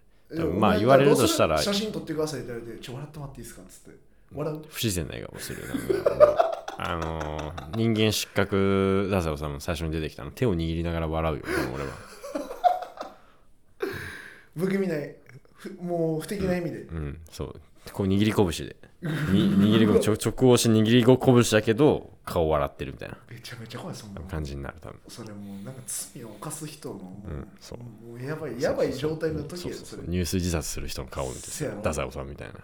[0.59, 3.61] まあ言われるとしたら写真撮ってくださいって言われてちょ笑ってもらっていいですか？
[3.63, 3.99] っつって。
[4.33, 4.61] 笑う？
[4.69, 6.55] 不自然な笑顔するなんか。
[6.81, 11.89] あのー人間失格ダサオさんも最初に出てきたの手を握りながら笑うよ俺は。
[14.55, 15.15] 不気味ない
[15.53, 17.61] ふもう不敵な意味で、うんそう。
[17.91, 19.09] こう握り拳でに
[19.55, 23.17] 握り拳ちょ直押し握り拳だけど顔笑ってるみたいな。
[23.29, 24.99] めちゃめちゃ怖いそんな感じになる多分。
[25.07, 27.79] それもうなんか罪を犯す人のもう,、うんそう。
[27.79, 32.55] もうやばいやばい状態の時やそれそう入水自殺する人の顔を見てせやろダサオさんみたいな、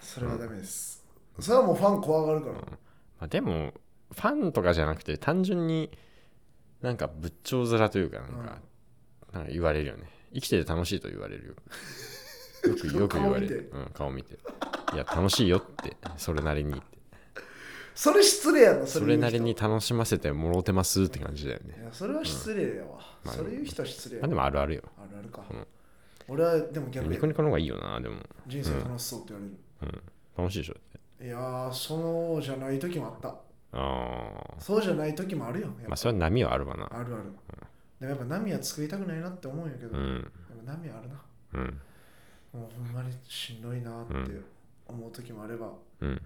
[0.00, 1.04] それはダメです、
[1.38, 2.60] それはもうファン怖がるから、ま
[3.20, 3.72] あ、でも
[4.12, 5.90] ファンとかじゃなくて単純に
[6.80, 8.58] なんか仏頂面というかなんか,、
[9.32, 10.10] なんか言われるよね。
[10.34, 11.54] 生きてて楽しいと言われるよ。
[12.70, 13.70] よくよく言われる。
[13.72, 14.38] うん、顔見て
[14.92, 16.72] いや楽しいよってそれなりに。
[16.72, 16.82] って
[17.94, 21.76] それ失礼やなそれなりに楽しませてもろうてますって感じだよね。
[21.80, 24.82] いやそれは失礼やわ、まあそれ言う人は失礼やまあでもあるあるよ。
[24.98, 25.66] あるあるか、うん。
[26.28, 27.14] 俺はでも逆に。
[27.14, 28.16] ニコニコの方がいいよなでも。
[28.46, 29.46] 人生楽しそうって言わ
[29.82, 30.02] れる、
[30.36, 31.26] 楽しいでしょって。
[31.26, 33.28] いやーそうじゃない時もあった。
[33.28, 33.34] あ
[33.74, 35.88] あそうじゃない時もあるよやっぱ。
[35.88, 36.84] まあそれは波はあるわな。
[36.84, 37.24] あるある、
[38.00, 40.32] でもやっぱ波は作りたくないなって思うんやけど、やっうん
[40.66, 41.22] ぱ波あるな。
[41.54, 41.80] うん。
[42.60, 44.14] もうほんまにしんどいなって
[44.86, 46.20] 思う時もあれば、うん。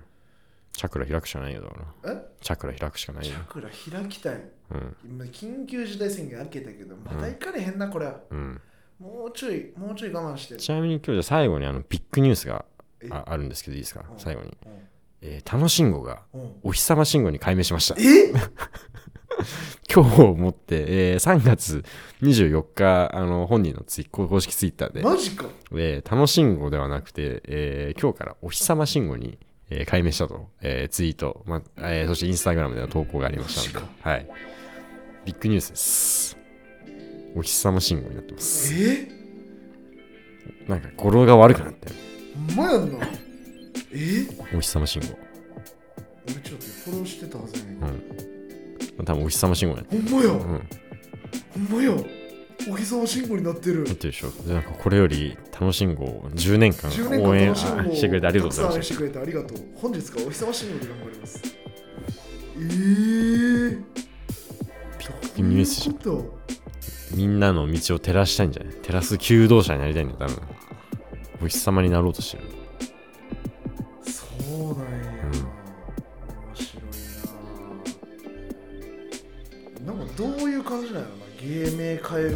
[0.72, 2.12] チャクラ開くしかないよだから。
[2.12, 2.26] え？
[2.40, 3.32] チャクラ開くしかないよ。
[3.34, 3.68] チャクラ
[4.00, 4.34] 開きたい。
[4.72, 4.96] うん。
[5.04, 8.12] 今緊急事態宣言開けたけどまだ行かれへんなこれ。
[8.30, 8.60] うん。
[8.98, 10.56] もうちょいもうちょい我慢して。
[10.56, 12.64] ちなみに今日じゃ最後にあのビッグニュースが
[13.00, 13.08] え？
[13.10, 14.04] ああるんですけどいいですか？
[14.10, 14.18] うん。
[14.18, 14.72] 最後に、うん
[15.22, 16.52] えー、楽しんごがうん。
[16.62, 17.94] お日様信号に改名しました。
[17.98, 18.02] え？
[19.92, 21.84] 今日をもって、えー、3月
[22.22, 25.46] 24日あの本人のツイ公式ツイッターで、マジか。
[25.72, 29.38] えー、楽しんごではなくて、えー今日からお日様信号に、
[29.70, 34.26] えー改名したと、えーツイート、まえーそしてインスタグラムでの投稿がありましたので、はい、
[35.24, 36.36] ビッグニュースです。
[37.34, 38.72] お日様信号になってます。
[38.74, 39.08] え？
[40.68, 41.88] なんか語呂が悪くなって。
[41.90, 41.94] る
[42.56, 43.06] ほんまやんな。
[43.92, 44.26] え？
[44.54, 45.08] お日様信号。
[46.26, 48.35] 俺ちょっとフォローしてたはずやねんうん
[49.04, 50.38] 多分お日様信号やほんまや、うん。
[50.38, 51.92] ほんまや。
[52.68, 53.84] お日様信号になってる。
[53.84, 61.42] なってるでしょでなんかこれより楽しんごを10年間10年応援してくれてありがとうございましたくさん応援したてくれてありがとう本日からお日様信号で頑張ります
[62.58, 63.82] えー、
[65.36, 65.90] グニュースじ
[67.16, 68.74] みんなの道を照らしたいんじゃない？
[68.82, 70.42] 照らす求道者になりたいんだよ多分。
[71.42, 72.44] お日様になろうとしてる
[81.76, 82.34] 名変える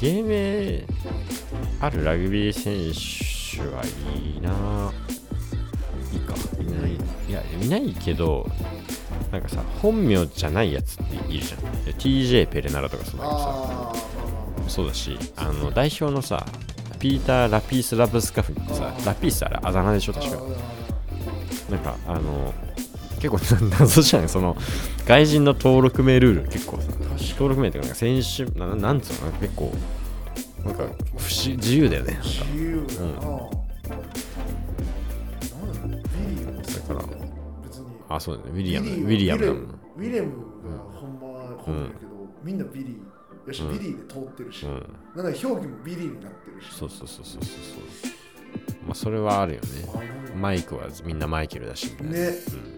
[0.00, 0.84] 芸名
[1.80, 4.50] あるラグビー選手はいいな
[6.12, 6.34] いいか。
[6.60, 6.92] いない
[7.28, 8.46] いやいないけど
[9.32, 11.84] なんかさ本名じゃないやつっているじゃん。
[11.84, 13.92] で TJ ペレナラとかそうだけどさ
[14.68, 16.44] そうだしあの代表のさ
[16.98, 19.30] ピーター・ラピース・ラブスカフにってさラピー。
[19.30, 20.42] スあれあだ名でしょあ確か。
[21.68, 22.52] あなんかあの
[23.28, 24.28] 結構な謎じゃない？
[24.28, 24.56] その
[25.06, 26.48] 外人の登録名ルール。
[26.48, 26.88] 結構さ
[27.32, 29.72] 登録名っていうかなんか選手ななんつうの結構
[30.64, 30.94] なんか不
[31.56, 32.12] 自由だよね。
[32.14, 32.86] なんか自由。
[32.86, 33.22] だな、うんな
[36.50, 37.00] んだから
[37.64, 38.50] 別にあそうだね。
[38.52, 39.62] ウィリアムビウィリアムだもん。
[39.62, 40.36] ウィリアムが
[40.94, 42.10] ほんまは本名だけど、
[42.42, 42.96] みんなビリー。
[43.48, 44.72] やし、うんビリーで通ってるし、うん。
[45.14, 46.66] なんか表記もビリーになってるし。
[46.72, 47.52] そうそうそうそうそうそう。
[48.86, 49.66] まあそれはあるよね。
[50.36, 52.00] マイクはみんなマイケルだしね。
[52.00, 52.04] う
[52.72, 52.75] ん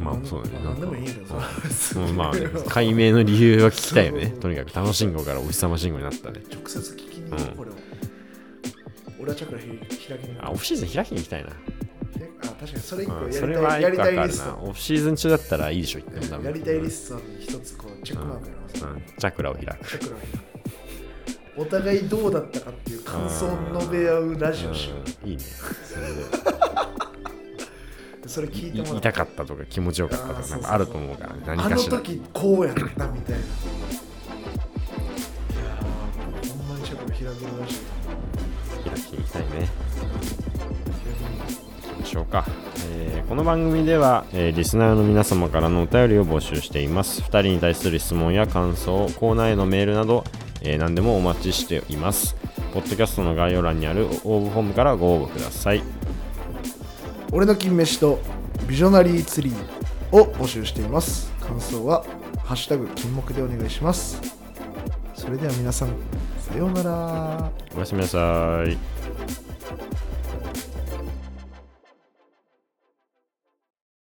[0.00, 0.64] まあそうだね。
[0.64, 2.00] なんでもいいんだけどさ。
[2.00, 2.16] うん。
[2.16, 4.34] まあ、ね、解明の理由は聞きたいよね。
[4.40, 6.42] とにかく楽しんごからお日様信号になったね。
[6.52, 7.74] 直接聞きに行うんこれを。
[9.20, 11.52] 俺はチャクラ開きにあオフシーズン開きに行きたいな、あ
[12.46, 14.46] 確かにそれ一個うん、やりたいやり一個あるたいリスト。
[14.46, 14.56] な。
[14.58, 16.44] オフシーズン中だったらいいでしょ行っても多分。
[16.44, 19.02] やりたいリストに一つこうチェックマークやります、うん、うん。
[19.18, 19.68] チャクラを開く。
[19.88, 20.16] チャクラ
[21.56, 25.30] お互いどうだったかっていう感想を述べ合うラジオしようん。
[25.30, 25.42] いいね。
[25.42, 26.22] それで
[28.28, 31.96] うでそれ聞いてもら痛かったとか気持ちよかったとかなんかあると思うからね何あのかしら。
[31.98, 33.06] 時こうやったみたいな。
[33.06, 37.80] いやーほんまにチャクラ開けるラジ
[38.90, 39.68] 開きたいね。
[41.84, 42.44] オ行きましょうか、
[42.90, 47.20] えーこの番組では、えーリスナーの皆様からのお便りを募集しています。
[47.20, 50.24] 2人に対する質問や感想コーナーへのメールなど、
[50.62, 52.36] えー何でもお待ちしています。
[52.72, 55.82] ポッドキャストの概要欄にある応募フォームからご応募ください
[57.30, 58.18] 俺の金飯と
[58.66, 61.30] ビジョナリーツリーを募集しています。
[61.40, 62.04] 感想は
[62.44, 64.20] ハッシュタグ金目でお願いします。
[65.14, 65.90] それでは皆さん
[66.38, 67.52] さようなら。
[67.76, 69.47] おやすみなさい。